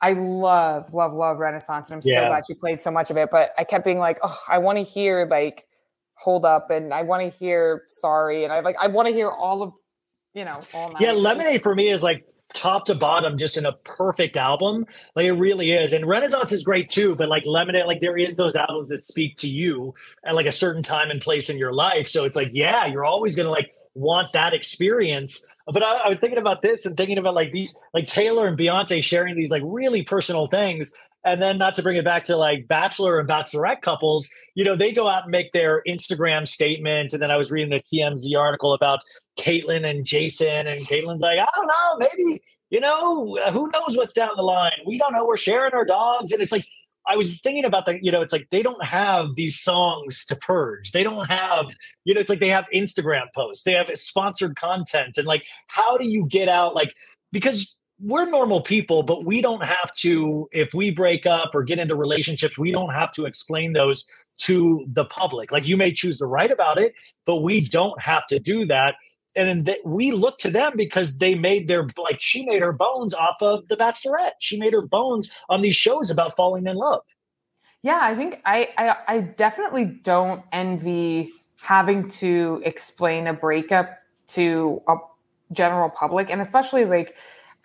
[0.00, 3.30] I love, love, love Renaissance, and I'm so glad you played so much of it.
[3.30, 5.66] But I kept being like, oh, I want to hear like
[6.14, 9.30] hold up, and I want to hear sorry, and I like I want to hear
[9.30, 9.72] all of
[10.34, 10.94] you know all.
[11.00, 12.22] Yeah, Lemonade for me is like
[12.54, 14.86] top to bottom just in a perfect album.
[15.14, 15.92] Like it really is.
[15.92, 19.36] And Renaissance is great too, but like Lemonade, like there is those albums that speak
[19.38, 19.94] to you
[20.24, 22.08] at like a certain time and place in your life.
[22.08, 25.44] So it's like, yeah, you're always gonna like want that experience.
[25.66, 28.58] But I, I was thinking about this and thinking about like these like Taylor and
[28.58, 30.92] Beyonce sharing these like really personal things.
[31.24, 34.76] And then not to bring it back to like bachelor and bachelorette couples, you know,
[34.76, 37.12] they go out and make their Instagram statement.
[37.12, 39.00] And then I was reading the TMZ article about
[39.38, 43.96] Kaitlyn and Jason, and Kaitlyn's like, I don't know, maybe, you know, uh, who knows
[43.96, 44.72] what's down the line?
[44.86, 45.24] We don't know.
[45.24, 46.32] We're sharing our dogs.
[46.32, 46.66] And it's like,
[47.08, 50.36] I was thinking about the, you know, it's like they don't have these songs to
[50.36, 50.90] purge.
[50.90, 51.66] They don't have,
[52.04, 55.16] you know, it's like they have Instagram posts, they have sponsored content.
[55.16, 56.74] And like, how do you get out?
[56.74, 56.94] Like,
[57.30, 61.78] because we're normal people, but we don't have to, if we break up or get
[61.78, 64.04] into relationships, we don't have to explain those
[64.38, 65.50] to the public.
[65.50, 66.92] Like you may choose to write about it,
[67.24, 68.96] but we don't have to do that.
[69.36, 73.14] And then we look to them because they made their, like she made her bones
[73.14, 74.32] off of The Bachelorette.
[74.40, 77.02] She made her bones on these shows about falling in love.
[77.82, 81.30] Yeah, I think I, I, I definitely don't envy
[81.60, 84.96] having to explain a breakup to a
[85.52, 87.14] general public and especially like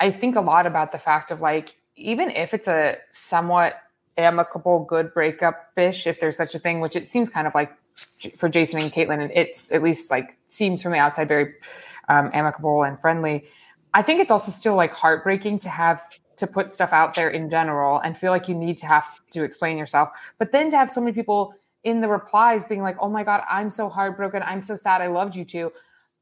[0.01, 3.75] I think a lot about the fact of like, even if it's a somewhat
[4.17, 7.71] amicable, good breakup ish, if there's such a thing, which it seems kind of like
[8.37, 11.53] for Jason and Kaitlyn, and it's at least like seems from the outside very
[12.09, 13.45] um, amicable and friendly.
[13.93, 16.01] I think it's also still like heartbreaking to have
[16.37, 19.43] to put stuff out there in general and feel like you need to have to
[19.43, 20.09] explain yourself.
[20.39, 23.43] But then to have so many people in the replies being like, oh my God,
[23.49, 24.41] I'm so heartbroken.
[24.43, 25.01] I'm so sad.
[25.01, 25.71] I loved you too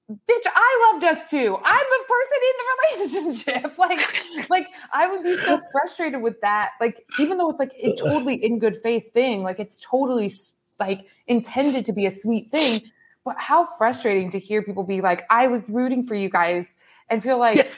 [0.10, 1.58] bitch, I loved us too.
[1.64, 3.78] I'm the person in the relationship.
[3.78, 6.72] like, like I would be so frustrated with that.
[6.82, 10.32] Like, even though it's like a totally in good faith thing, like it's totally
[10.80, 12.82] like intended to be a sweet thing.
[13.26, 16.76] But how frustrating to hear people be like, I was rooting for you guys
[17.10, 17.70] and feel like,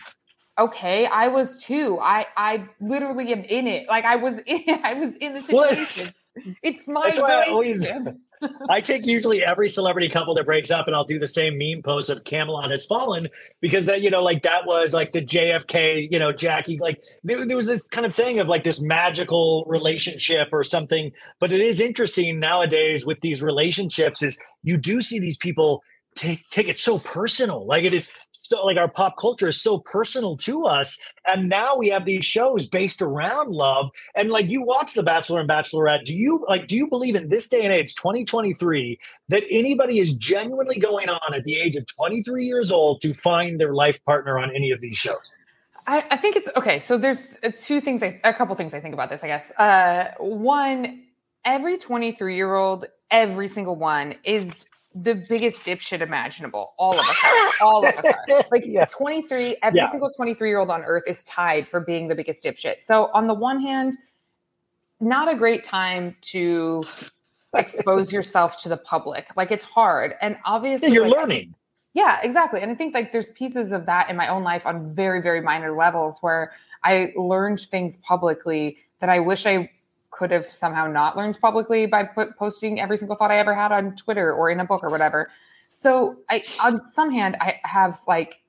[0.57, 1.99] okay, I was too.
[2.01, 3.87] I I literally am in it.
[3.87, 6.13] Like I was in I was in the situation.
[6.35, 7.85] Well, it's my That's why I always
[8.69, 11.83] I take usually every celebrity couple that breaks up and I'll do the same meme
[11.83, 13.29] post of Camelot has fallen
[13.59, 17.45] because that, you know, like that was like the JFK, you know, Jackie, like there,
[17.45, 21.11] there was this kind of thing of like this magical relationship or something.
[21.39, 25.83] But it is interesting nowadays with these relationships is you do see these people
[26.15, 27.65] take take it so personal.
[27.65, 28.09] Like it is
[28.51, 32.25] so like our pop culture is so personal to us and now we have these
[32.25, 36.67] shows based around love and like you watch the bachelor and bachelorette do you like
[36.67, 38.99] do you believe in this day and age 2023
[39.29, 43.57] that anybody is genuinely going on at the age of 23 years old to find
[43.57, 45.31] their life partner on any of these shows
[45.87, 46.77] I, I think it's okay.
[46.77, 49.23] So there's uh, two things, I, a couple things I think about this.
[49.23, 51.01] I guess uh, one,
[51.43, 56.73] every 23 year old, every single one is the biggest dipshit imaginable.
[56.77, 57.65] All of us are.
[57.65, 58.43] All of us are.
[58.51, 58.85] Like yeah.
[58.85, 59.89] 23, every yeah.
[59.89, 62.81] single 23 year old on earth is tied for being the biggest dipshit.
[62.81, 63.97] So, on the one hand,
[64.99, 66.83] not a great time to
[67.55, 69.27] expose yourself to the public.
[69.37, 70.15] Like, it's hard.
[70.21, 71.55] And obviously, yeah, you're like, learning.
[71.93, 72.61] Yeah, exactly.
[72.61, 75.41] And I think like there's pieces of that in my own life on very, very
[75.41, 79.69] minor levels where I learned things publicly that I wish I
[80.21, 83.71] could have somehow not learned publicly by put, posting every single thought I ever had
[83.71, 85.31] on Twitter or in a book or whatever.
[85.71, 88.39] So I, on some hand, I have like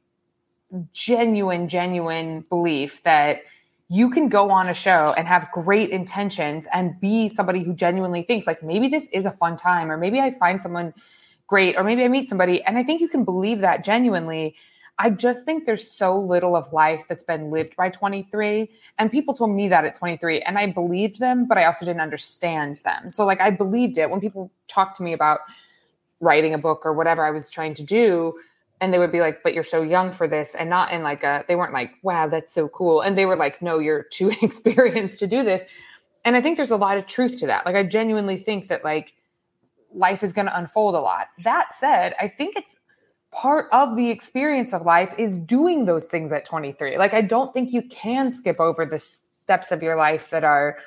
[0.93, 3.41] genuine, genuine belief that
[3.89, 8.23] you can go on a show and have great intentions and be somebody who genuinely
[8.23, 10.93] thinks like maybe this is a fun time or maybe I find someone
[11.47, 14.57] great or maybe I meet somebody and I think you can believe that genuinely
[14.99, 18.70] I just think there's so little of life that's been lived by 23.
[18.99, 22.03] And people told me that at 23, and I believed them, but I also didn't
[22.03, 23.11] understand them.
[23.11, 25.40] So, like, I believed it when people talked to me about
[26.20, 28.38] writing a book or whatever I was trying to do.
[28.80, 30.55] And they would be like, but you're so young for this.
[30.55, 33.01] And not in like a, they weren't like, wow, that's so cool.
[33.01, 35.62] And they were like, no, you're too inexperienced to do this.
[36.24, 37.66] And I think there's a lot of truth to that.
[37.66, 39.14] Like, I genuinely think that like
[39.93, 41.28] life is going to unfold a lot.
[41.43, 42.76] That said, I think it's
[43.33, 46.99] part of the experience of life is doing those things at 23.
[46.99, 50.78] Like, I don't think you can skip over the steps of your life that are,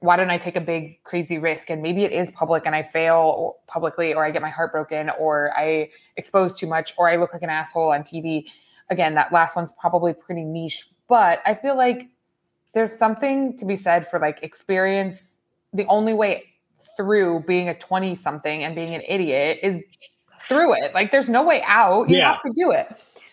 [0.00, 1.70] why don't I take a big, crazy risk?
[1.70, 5.08] And maybe it is public and I fail publicly, or I get my heart broken,
[5.18, 8.46] or I expose too much, or I look like an asshole on TV.
[8.90, 12.08] Again, that last one's probably pretty niche, but I feel like
[12.74, 15.38] there's something to be said for like experience.
[15.72, 16.44] The only way
[16.96, 19.78] through being a 20 something and being an idiot is
[20.48, 20.94] through it.
[20.94, 22.08] Like there's no way out.
[22.08, 22.32] You yeah.
[22.32, 22.86] have to do it.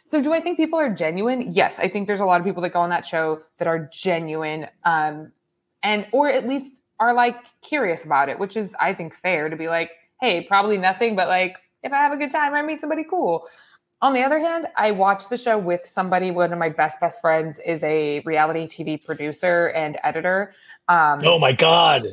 [0.04, 1.54] So do I think people are genuine?
[1.54, 3.90] Yes, I think there's a lot of people that go on that show that are
[3.94, 5.32] genuine um
[5.84, 9.56] and or at least are like curious about it, which is I think fair to
[9.56, 12.82] be like, "Hey, probably nothing, but like if I have a good time, I meet
[12.82, 13.48] somebody cool."
[14.04, 16.32] On the other hand, I watched the show with somebody.
[16.32, 20.54] One of my best best friends is a reality TV producer and editor.
[20.88, 22.08] Um, Oh my god.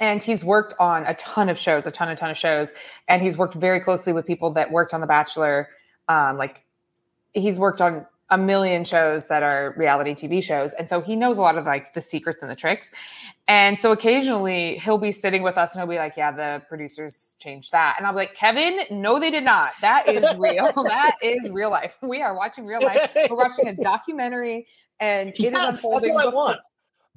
[0.00, 2.72] And he's worked on a ton of shows, a ton, a ton of shows,
[3.08, 5.68] and he's worked very closely with people that worked on The Bachelor.
[6.08, 6.64] Um, like
[7.34, 11.38] he's worked on a million shows that are reality TV shows, and so he knows
[11.38, 12.90] a lot of like the secrets and the tricks.
[13.46, 17.34] And so occasionally he'll be sitting with us and he'll be like, "Yeah, the producers
[17.38, 19.72] changed that," and I'll be like, "Kevin, no, they did not.
[19.80, 20.70] That is real.
[20.84, 21.96] that is real life.
[22.02, 23.10] We are watching real life.
[23.30, 24.66] We're watching a documentary."
[25.00, 26.12] And it is Yes, that's unfolding.
[26.14, 26.60] what I want.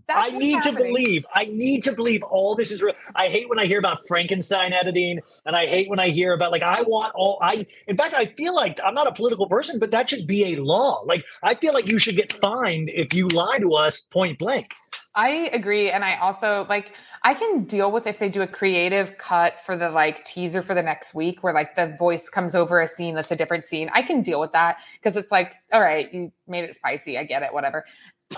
[0.07, 1.25] That's I need to believe.
[1.33, 2.95] I need to believe all this is real.
[3.15, 6.51] I hate when I hear about Frankenstein editing, and I hate when I hear about
[6.51, 7.39] like I want all.
[7.41, 10.53] I in fact I feel like I'm not a political person, but that should be
[10.53, 11.03] a law.
[11.05, 14.73] Like I feel like you should get fined if you lie to us point blank.
[15.15, 15.91] I agree.
[15.91, 16.93] And I also like,
[17.23, 20.73] I can deal with if they do a creative cut for the like teaser for
[20.73, 23.91] the next week where like the voice comes over a scene that's a different scene.
[23.93, 27.17] I can deal with that because it's like, all right, you made it spicy.
[27.17, 27.85] I get it, whatever.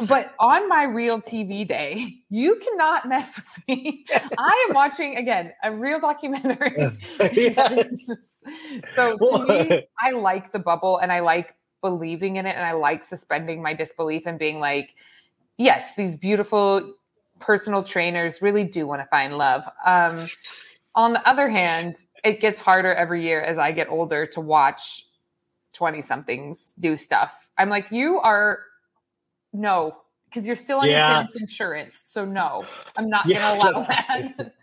[0.07, 4.05] But on my real TV day, you cannot mess with me.
[4.37, 6.75] I am watching again a real documentary.
[7.33, 8.11] Yes.
[8.93, 12.73] so to me, I like the bubble and I like believing in it and I
[12.73, 14.89] like suspending my disbelief and being like,
[15.57, 16.93] yes, these beautiful
[17.39, 19.63] personal trainers really do want to find love.
[19.85, 20.27] Um,
[20.95, 25.07] on the other hand, it gets harder every year as I get older to watch
[25.73, 27.47] 20 somethings do stuff.
[27.57, 28.59] I'm like, you are
[29.53, 29.95] no,
[30.25, 32.01] because you're still on your parents' insurance.
[32.05, 32.65] So no,
[32.97, 33.39] I'm not Yeah.
[33.39, 34.53] gonna allow that.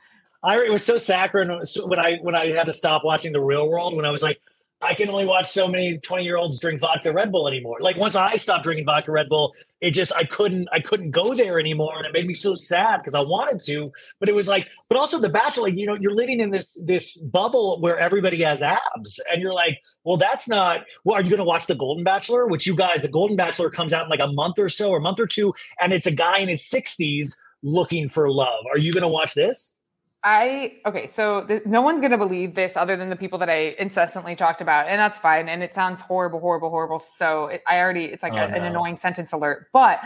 [0.43, 3.68] I it was so saccharine when I when I had to stop watching the Real
[3.70, 4.41] World when I was like,
[4.83, 7.78] I can only watch so many twenty year olds drink vodka Red Bull anymore.
[7.81, 11.35] Like once I stopped drinking vodka Red Bull, it just I couldn't I couldn't go
[11.35, 14.49] there anymore, and it made me so sad because I wanted to, but it was
[14.49, 17.99] like, but also The Bachelor, like, you know, you're living in this this bubble where
[17.99, 20.85] everybody has abs, and you're like, well, that's not.
[21.05, 22.47] Well, are you going to watch The Golden Bachelor?
[22.47, 24.99] Which you guys, The Golden Bachelor comes out in like a month or so, or
[24.99, 28.64] a month or two, and it's a guy in his sixties looking for love.
[28.72, 29.74] Are you going to watch this?
[30.23, 33.75] I okay, so th- no one's gonna believe this other than the people that I
[33.79, 35.49] incessantly talked about, and that's fine.
[35.49, 36.99] And it sounds horrible, horrible, horrible.
[36.99, 39.68] So it, I already, it's like Oh, a- an annoying sentence alert.
[39.73, 40.01] But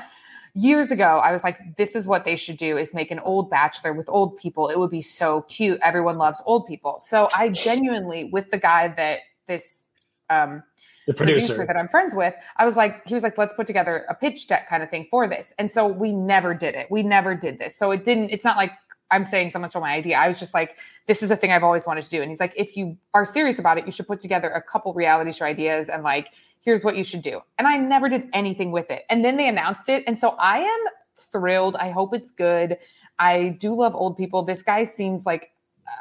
[0.54, 3.50] years ago, I was like, this is what they should do: is make an old
[3.50, 4.68] bachelor with old people.
[4.68, 5.80] It would be so cute.
[5.82, 7.00] Everyone loves old people.
[7.00, 9.88] So I genuinely, with the guy that this
[10.30, 10.62] um,
[11.08, 11.54] The producer.
[11.54, 11.66] producer.
[11.66, 14.46] that I'm friends with, I was like, he was like, let's put together a pitch
[14.46, 15.52] deck kind of thing for this.
[15.58, 16.88] And so we never did it.
[16.88, 17.76] We never did this.
[17.76, 18.70] So it didn't, it's not like
[19.10, 20.16] I'm saying someone stole my idea.
[20.16, 20.76] I was just like,
[21.06, 22.20] this is a thing I've always wanted to do.
[22.20, 24.92] And he's like, if you are serious about it, you should put together a couple
[24.94, 26.28] reality show ideas and like,
[26.60, 27.40] here's what you should do.
[27.58, 29.04] And I never did anything with it.
[29.10, 30.04] And then they announced it.
[30.06, 30.80] And so I am
[31.14, 31.76] thrilled.
[31.76, 32.78] I hope it's good.
[33.18, 34.42] I do love old people.
[34.42, 35.52] This guy seems like,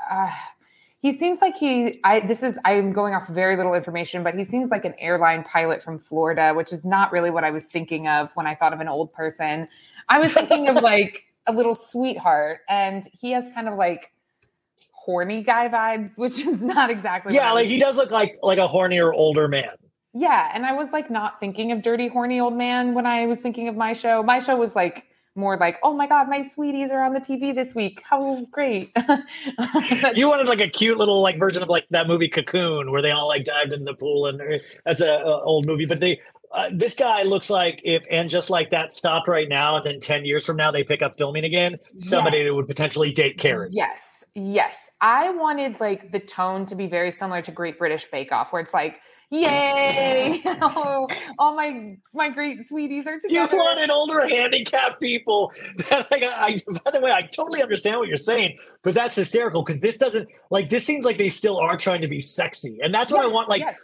[0.10, 0.32] uh,
[1.04, 4.44] he seems like he i this is i'm going off very little information but he
[4.44, 8.08] seems like an airline pilot from florida which is not really what i was thinking
[8.08, 9.68] of when i thought of an old person
[10.10, 14.12] i was thinking of like a little sweetheart and he has kind of like
[14.92, 18.68] horny guy vibes which is not exactly Yeah, like he does look like like a
[18.68, 19.72] hornier older man.
[20.14, 23.42] yeah and i was like not thinking of dirty horny old man when i was
[23.42, 26.92] thinking of my show my show was like more like oh my god my sweeties
[26.92, 28.92] are on the tv this week how great
[30.16, 33.12] You wanted like a cute little like version of like that movie Cocoon, where they
[33.12, 35.86] all like dived in the pool, and uh, that's a, a old movie.
[35.86, 36.22] But they,
[36.54, 40.00] uh, this guy looks like if and just like that stopped right now, and then
[40.00, 42.48] ten years from now they pick up filming again, somebody Yes.
[42.48, 43.72] that would potentially date Karen.
[43.74, 44.92] Yes, yes.
[45.02, 48.62] I wanted like the tone to be very similar to Great British Bake Off, where
[48.62, 49.00] it's like,
[49.32, 50.42] "Yay!
[50.46, 51.08] oh,
[51.40, 55.52] all my my great sweeties are together You together." wanted older handicapped people.
[55.92, 59.82] like, I, by the way, I totally understand what you're saying, but that's hysterical because
[59.82, 63.12] this doesn't like this seems like they still are trying to be sexy, and that's
[63.12, 63.50] what I want.
[63.50, 63.78] Like, yes.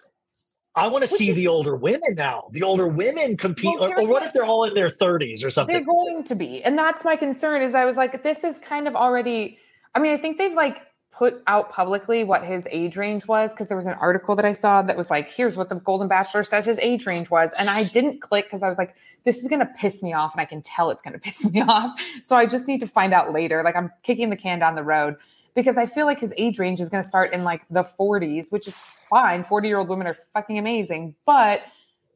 [0.75, 2.47] I want to Which see is- the older women now.
[2.51, 5.49] The older women compete, Well, or, or what if they're all in their 30s or
[5.49, 5.73] something?
[5.75, 7.61] they're going to be, and that's my concern.
[7.61, 9.57] Is I was like, this is kind of already.
[9.95, 13.67] I mean, I think they've like put out publicly what his age range was because
[13.67, 16.43] there was an article that I saw that was like, here's what the Golden Bachelor
[16.43, 17.51] says his age range was.
[17.57, 18.95] And I didn't click because I was like,
[19.25, 20.33] this is going to piss me off.
[20.33, 21.99] And I can tell it's going to piss me off.
[22.23, 23.63] So I just need to find out later.
[23.63, 25.15] Like I'm kicking the can down the road
[25.55, 28.51] because I feel like his age range is going to start in like the 40s,
[28.51, 28.77] which is
[29.09, 29.43] fine.
[29.43, 31.15] 40 year old women are fucking amazing.
[31.25, 31.61] But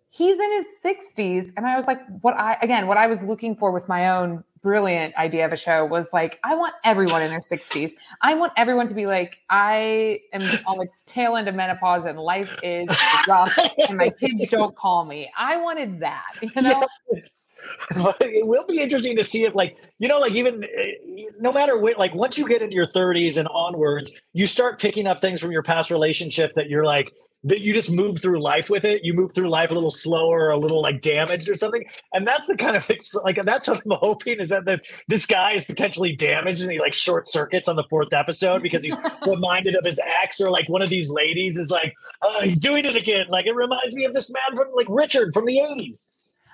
[0.09, 1.51] he's in his 60s.
[1.57, 4.43] And I was like, what I, again, what I was looking for with my own
[4.61, 7.91] brilliant idea of a show was like, I want everyone in their 60s.
[8.21, 12.17] I want everyone to be like, I am on the tail end of menopause and
[12.17, 12.89] life is
[13.27, 13.57] rough
[13.89, 15.29] and my kids don't call me.
[15.37, 16.87] I wanted that, you know?
[17.95, 21.51] but it will be interesting to see if, like, you know, like even uh, no
[21.51, 25.21] matter what, like once you get into your 30s and onwards, you start picking up
[25.21, 27.11] things from your past relationship that you're like,
[27.43, 29.03] that you just move through life with it.
[29.03, 31.85] You move through life a little slower, a little like damaged or something.
[32.13, 32.89] And that's the kind of
[33.23, 36.79] like that's what I'm hoping is that the, this guy is potentially damaged and he
[36.79, 40.69] like short circuits on the fourth episode because he's reminded of his ex or like
[40.69, 43.25] one of these ladies is like, oh, he's doing it again.
[43.29, 46.05] Like it reminds me of this man from like Richard from the 80s.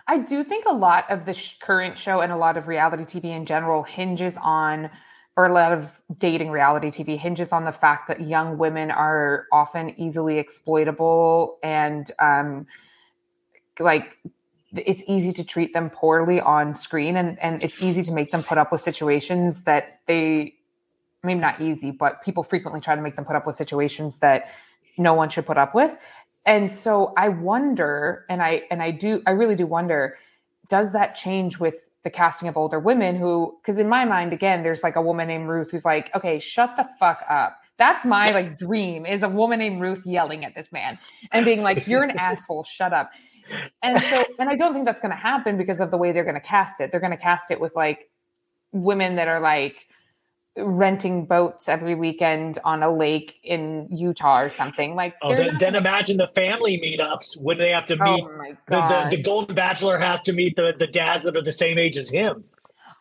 [0.10, 3.04] I do think a lot of the sh- current show and a lot of reality
[3.04, 4.90] TV in general hinges on
[5.38, 9.46] or a lot of dating reality TV hinges on the fact that young women are
[9.52, 12.66] often easily exploitable and um,
[13.80, 14.18] like
[14.74, 18.42] it's easy to treat them poorly on screen and, and it's easy to make them
[18.42, 20.56] put up with situations that they
[21.22, 24.50] maybe not easy but people frequently try to make them put up with situations that
[24.98, 25.96] no one should put up with
[26.50, 30.18] and so i wonder and i and i do i really do wonder
[30.70, 34.64] does that change with the casting of older women who because in my mind again
[34.64, 37.60] there's like a woman named ruth who's like okay shut the fuck up.
[37.78, 41.00] That's my like dream is a woman named ruth yelling at this man
[41.32, 42.64] and being like you're an asshole.
[42.64, 43.12] Shut up.
[43.82, 46.24] And so and i don't think that's going to happen because of the way they're
[46.24, 46.92] going to cast it.
[46.92, 48.10] They're going to cast it with like
[48.72, 49.88] women that are like
[50.58, 54.96] renting boats every weekend on a lake in Utah or something.
[54.96, 58.24] Like, oh, then, then, imagine the family meetups when they have to oh meet.
[58.26, 61.52] Oh the, the, the, Golden Bachelor has to meet the, the dads that are the
[61.52, 62.44] same age as him.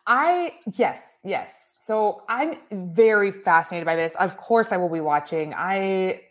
[0.07, 1.75] I, yes, yes.
[1.77, 4.15] So I'm very fascinated by this.
[4.15, 5.53] Of course, I will be watching.
[5.55, 6.21] I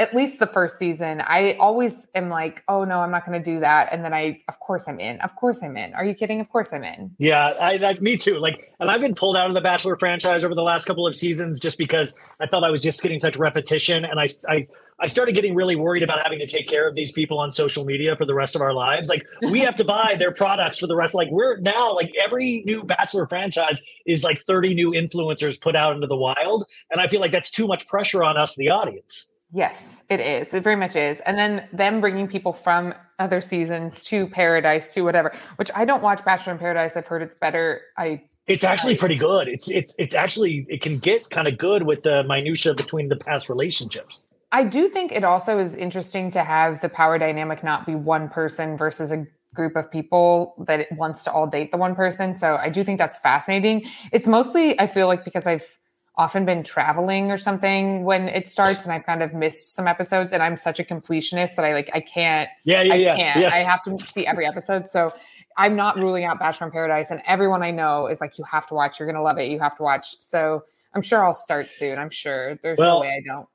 [0.00, 3.44] at least the first season, I always am like, oh no, I'm not going to
[3.44, 3.92] do that.
[3.92, 5.20] And then I, of course, I'm in.
[5.22, 5.92] Of course, I'm in.
[5.94, 6.40] Are you kidding?
[6.40, 7.10] Of course, I'm in.
[7.18, 8.38] Yeah, I, that, me too.
[8.38, 11.16] Like, and I've been pulled out of the Bachelor franchise over the last couple of
[11.16, 14.62] seasons just because I felt I was just getting such repetition, and I, I,
[15.00, 17.84] I started getting really worried about having to take care of these people on social
[17.84, 19.08] media for the rest of our lives.
[19.08, 21.12] Like, we have to buy their products for the rest.
[21.12, 25.96] Like, we're now like every new Bachelor franchise is like 30 new influencers put out
[25.96, 29.26] into the wild, and I feel like that's too much pressure on us, the audience.
[29.52, 30.52] Yes, it is.
[30.52, 31.20] It very much is.
[31.20, 36.02] And then them bringing people from other seasons to Paradise to whatever, which I don't
[36.02, 36.96] watch Bachelor in Paradise.
[36.96, 37.80] I've heard it's better.
[37.96, 39.48] I it's actually pretty good.
[39.48, 43.16] It's it's it's actually it can get kind of good with the minutia between the
[43.16, 44.24] past relationships.
[44.52, 48.30] I do think it also is interesting to have the power dynamic not be one
[48.30, 52.34] person versus a group of people that wants to all date the one person.
[52.34, 53.86] So I do think that's fascinating.
[54.12, 55.78] It's mostly I feel like because I've
[56.18, 60.32] often been traveling or something when it starts and I've kind of missed some episodes
[60.32, 63.40] and I'm such a completionist that I like I can't yeah yeah I yeah, can't.
[63.40, 63.50] Yeah.
[63.50, 64.88] I have to see every episode.
[64.88, 65.14] So
[65.56, 68.66] I'm not ruling out Bachelor in Paradise and everyone I know is like you have
[68.66, 68.98] to watch.
[68.98, 69.48] You're gonna love it.
[69.48, 70.20] You have to watch.
[70.20, 71.98] So I'm sure I'll start soon.
[71.98, 73.48] I'm sure there's well, no way I don't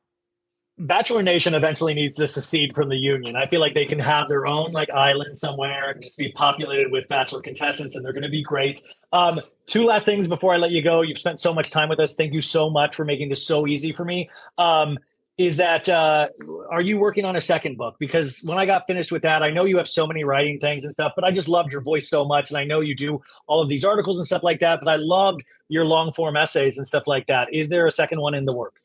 [0.79, 3.35] Bachelor Nation eventually needs to secede from the union.
[3.35, 6.91] I feel like they can have their own like island somewhere and just be populated
[6.91, 8.81] with Bachelor contestants, and they're going to be great.
[9.11, 11.01] Um, two last things before I let you go.
[11.01, 12.15] You've spent so much time with us.
[12.15, 14.29] Thank you so much for making this so easy for me.
[14.57, 14.97] Um,
[15.37, 16.27] is that uh,
[16.71, 17.95] are you working on a second book?
[17.99, 20.83] Because when I got finished with that, I know you have so many writing things
[20.85, 23.21] and stuff, but I just loved your voice so much, and I know you do
[23.45, 24.79] all of these articles and stuff like that.
[24.83, 27.53] But I loved your long form essays and stuff like that.
[27.53, 28.81] Is there a second one in the works?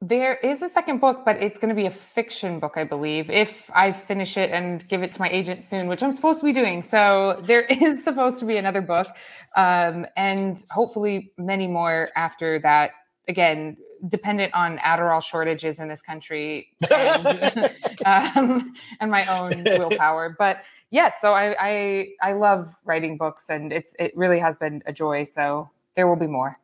[0.00, 3.30] There is a second book, but it's going to be a fiction book, I believe,
[3.30, 6.44] if I finish it and give it to my agent soon, which I'm supposed to
[6.44, 6.82] be doing.
[6.82, 9.08] So there is supposed to be another book,
[9.56, 12.90] um, and hopefully many more after that.
[13.26, 17.70] Again, dependent on Adderall shortages in this country and,
[18.04, 20.36] um, and my own willpower.
[20.38, 24.82] But yes, so I, I I love writing books, and it's it really has been
[24.84, 25.24] a joy.
[25.24, 26.58] So there will be more.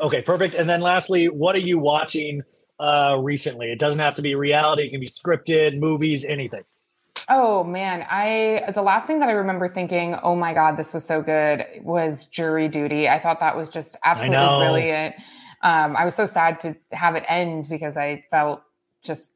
[0.00, 0.54] Okay, perfect.
[0.54, 2.42] And then lastly, what are you watching
[2.78, 3.70] uh, recently?
[3.70, 6.64] It doesn't have to be reality; it can be scripted, movies, anything.
[7.28, 11.04] Oh man, I the last thing that I remember thinking, "Oh my god, this was
[11.04, 13.08] so good," was Jury Duty.
[13.08, 15.14] I thought that was just absolutely brilliant.
[15.62, 18.62] Um, I was so sad to have it end because I felt
[19.02, 19.34] just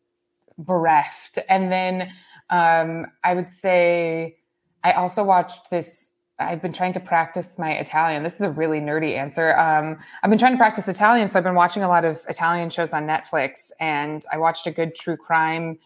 [0.58, 1.38] bereft.
[1.48, 2.10] And then
[2.50, 4.38] um, I would say
[4.82, 8.22] I also watched this I've been trying to practice my Italian.
[8.24, 9.56] This is a really nerdy answer.
[9.56, 12.70] Um, I've been trying to practice Italian, so I've been watching a lot of Italian
[12.70, 15.78] shows on Netflix, and I watched a good true crime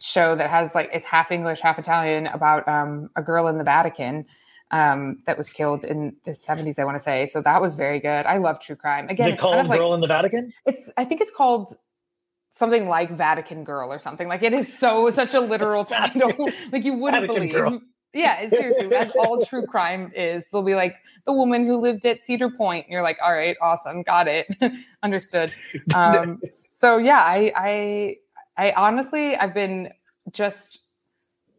[0.00, 3.64] show that has like it's half English, half Italian about um, a girl in the
[3.64, 4.26] Vatican
[4.72, 7.26] um, that was killed in the 70s, I want to say.
[7.26, 8.26] So that was very good.
[8.26, 9.08] I love true crime.
[9.08, 10.52] Again, is it called kind of Girl like, in the Vatican?
[10.66, 11.76] It's I think it's called
[12.54, 14.26] something like Vatican Girl or something.
[14.26, 16.50] Like it is so such a literal title.
[16.72, 17.52] like you wouldn't Vatican believe.
[17.52, 17.80] Girl.
[18.14, 20.44] Yeah, seriously, that's all true crime is.
[20.52, 22.86] They'll be like the woman who lived at Cedar Point.
[22.86, 24.46] And you're like, all right, awesome, got it,
[25.02, 25.52] understood.
[25.94, 26.40] Um,
[26.78, 28.16] so yeah, I, I,
[28.56, 29.90] I honestly, I've been
[30.30, 30.82] just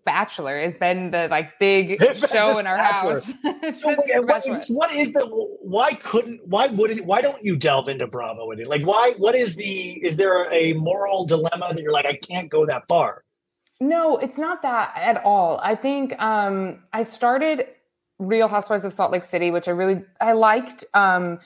[0.05, 2.01] Bachelor has been the like big
[2.31, 3.13] show in our Bachelor.
[3.13, 3.81] house.
[3.81, 5.25] So wait, what, what is the
[5.61, 8.45] why couldn't why wouldn't why don't you delve into Bravo?
[8.65, 12.49] Like why what is the is there a moral dilemma that you're like I can't
[12.49, 13.23] go that far?
[13.83, 15.59] No, it's not that at all.
[15.61, 17.67] I think um, I started
[18.17, 21.39] Real Housewives of Salt Lake City, which I really I liked, um,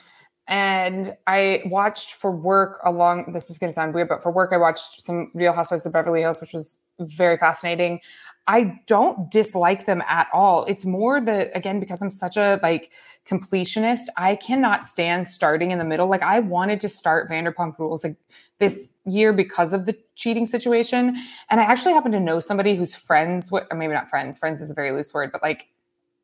[0.46, 3.32] and I watched for work along.
[3.32, 5.92] This is going to sound weird, but for work, I watched some Real Housewives of
[5.92, 7.98] Beverly Hills, which was very fascinating.
[8.46, 10.64] I don't dislike them at all.
[10.66, 12.92] It's more the again because I'm such a like
[13.28, 14.04] completionist.
[14.16, 16.08] I cannot stand starting in the middle.
[16.08, 18.16] Like I wanted to start Vanderpump Rules like
[18.58, 21.16] this year because of the cheating situation,
[21.48, 24.36] and I actually happen to know somebody who's friends with, or maybe not friends.
[24.38, 25.68] Friends is a very loose word, but like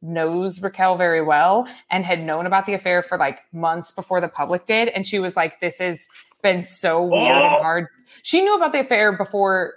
[0.03, 4.29] knows Raquel very well and had known about the affair for like months before the
[4.29, 6.07] public did, and she was like, "This has
[6.43, 7.55] been so weird Oh.
[7.55, 7.87] and hard."
[8.23, 9.75] She knew about the affair before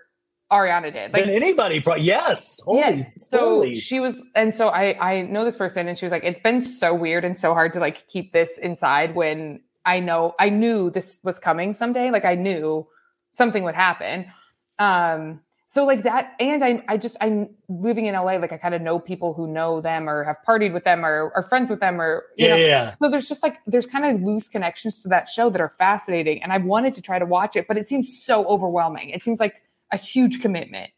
[0.51, 1.13] Ariana did.
[1.13, 3.27] Like anybody, pro- yes, Holy- yes.
[3.29, 3.75] So holy.
[3.75, 6.61] she was, and so I I know this person, and she was like, it's been
[6.61, 10.91] so weird and so hard to like keep this inside when I know I knew
[10.91, 12.11] this was coming someday.
[12.11, 12.85] Like I knew
[13.31, 14.31] something would happen.
[14.77, 15.41] Um.
[15.69, 18.33] So like that, and I I just I'm living in LA.
[18.37, 21.31] Like I kind of know people who know them or have partied with them or
[21.35, 22.61] are friends with them or you yeah, know.
[22.61, 22.95] yeah, yeah.
[23.01, 26.43] So there's just like there's kind of loose connections to that show that are fascinating,
[26.43, 29.09] and I've wanted to try to watch it, but it seems so overwhelming.
[29.09, 29.55] It seems like
[29.91, 30.91] a huge commitment.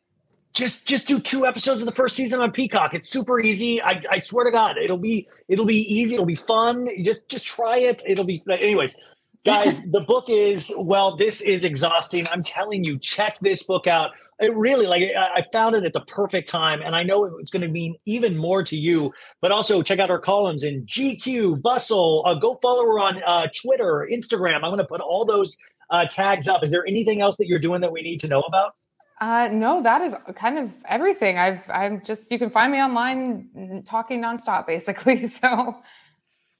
[0.59, 2.93] Just just do two episodes of the first season on Peacock.
[2.93, 3.81] It's super easy.
[3.81, 6.15] I, I swear to God, it'll be it'll be easy.
[6.15, 6.87] It'll be fun.
[6.87, 8.03] You just just try it.
[8.05, 8.97] It'll be anyways.
[9.45, 11.15] Guys, the book is well.
[11.15, 12.27] This is exhausting.
[12.27, 14.11] I'm telling you, check this book out.
[14.41, 17.51] It really like I I found it at the perfect time, and I know it's
[17.51, 19.13] going to mean even more to you.
[19.39, 22.25] But also check out our columns in GQ, Bustle.
[22.27, 24.55] Uh, go follow her on uh, Twitter, Instagram.
[24.55, 25.57] I'm going to put all those
[25.89, 26.65] uh, tags up.
[26.65, 28.75] Is there anything else that you're doing that we need to know about?
[29.21, 31.37] Uh, no, that is kind of everything.
[31.37, 35.25] I've, I'm just, you can find me online talking nonstop, basically.
[35.39, 35.81] So,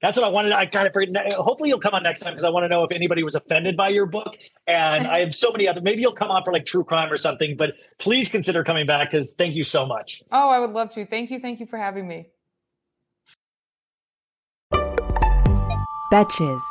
[0.02, 0.52] That's what I wanted.
[0.52, 1.34] I kind of forget.
[1.34, 3.76] Hopefully, you'll come on next time because I want to know if anybody was offended
[3.78, 4.38] by your book.
[4.68, 5.82] And I have so many other.
[5.82, 7.56] Maybe you'll come on for like true crime or something.
[7.58, 10.22] But please consider coming back because thank you so much.
[10.32, 11.06] oh, I would love to.
[11.06, 11.40] Thank you.
[11.40, 12.28] Thank you for having me.
[16.12, 16.62] Betches.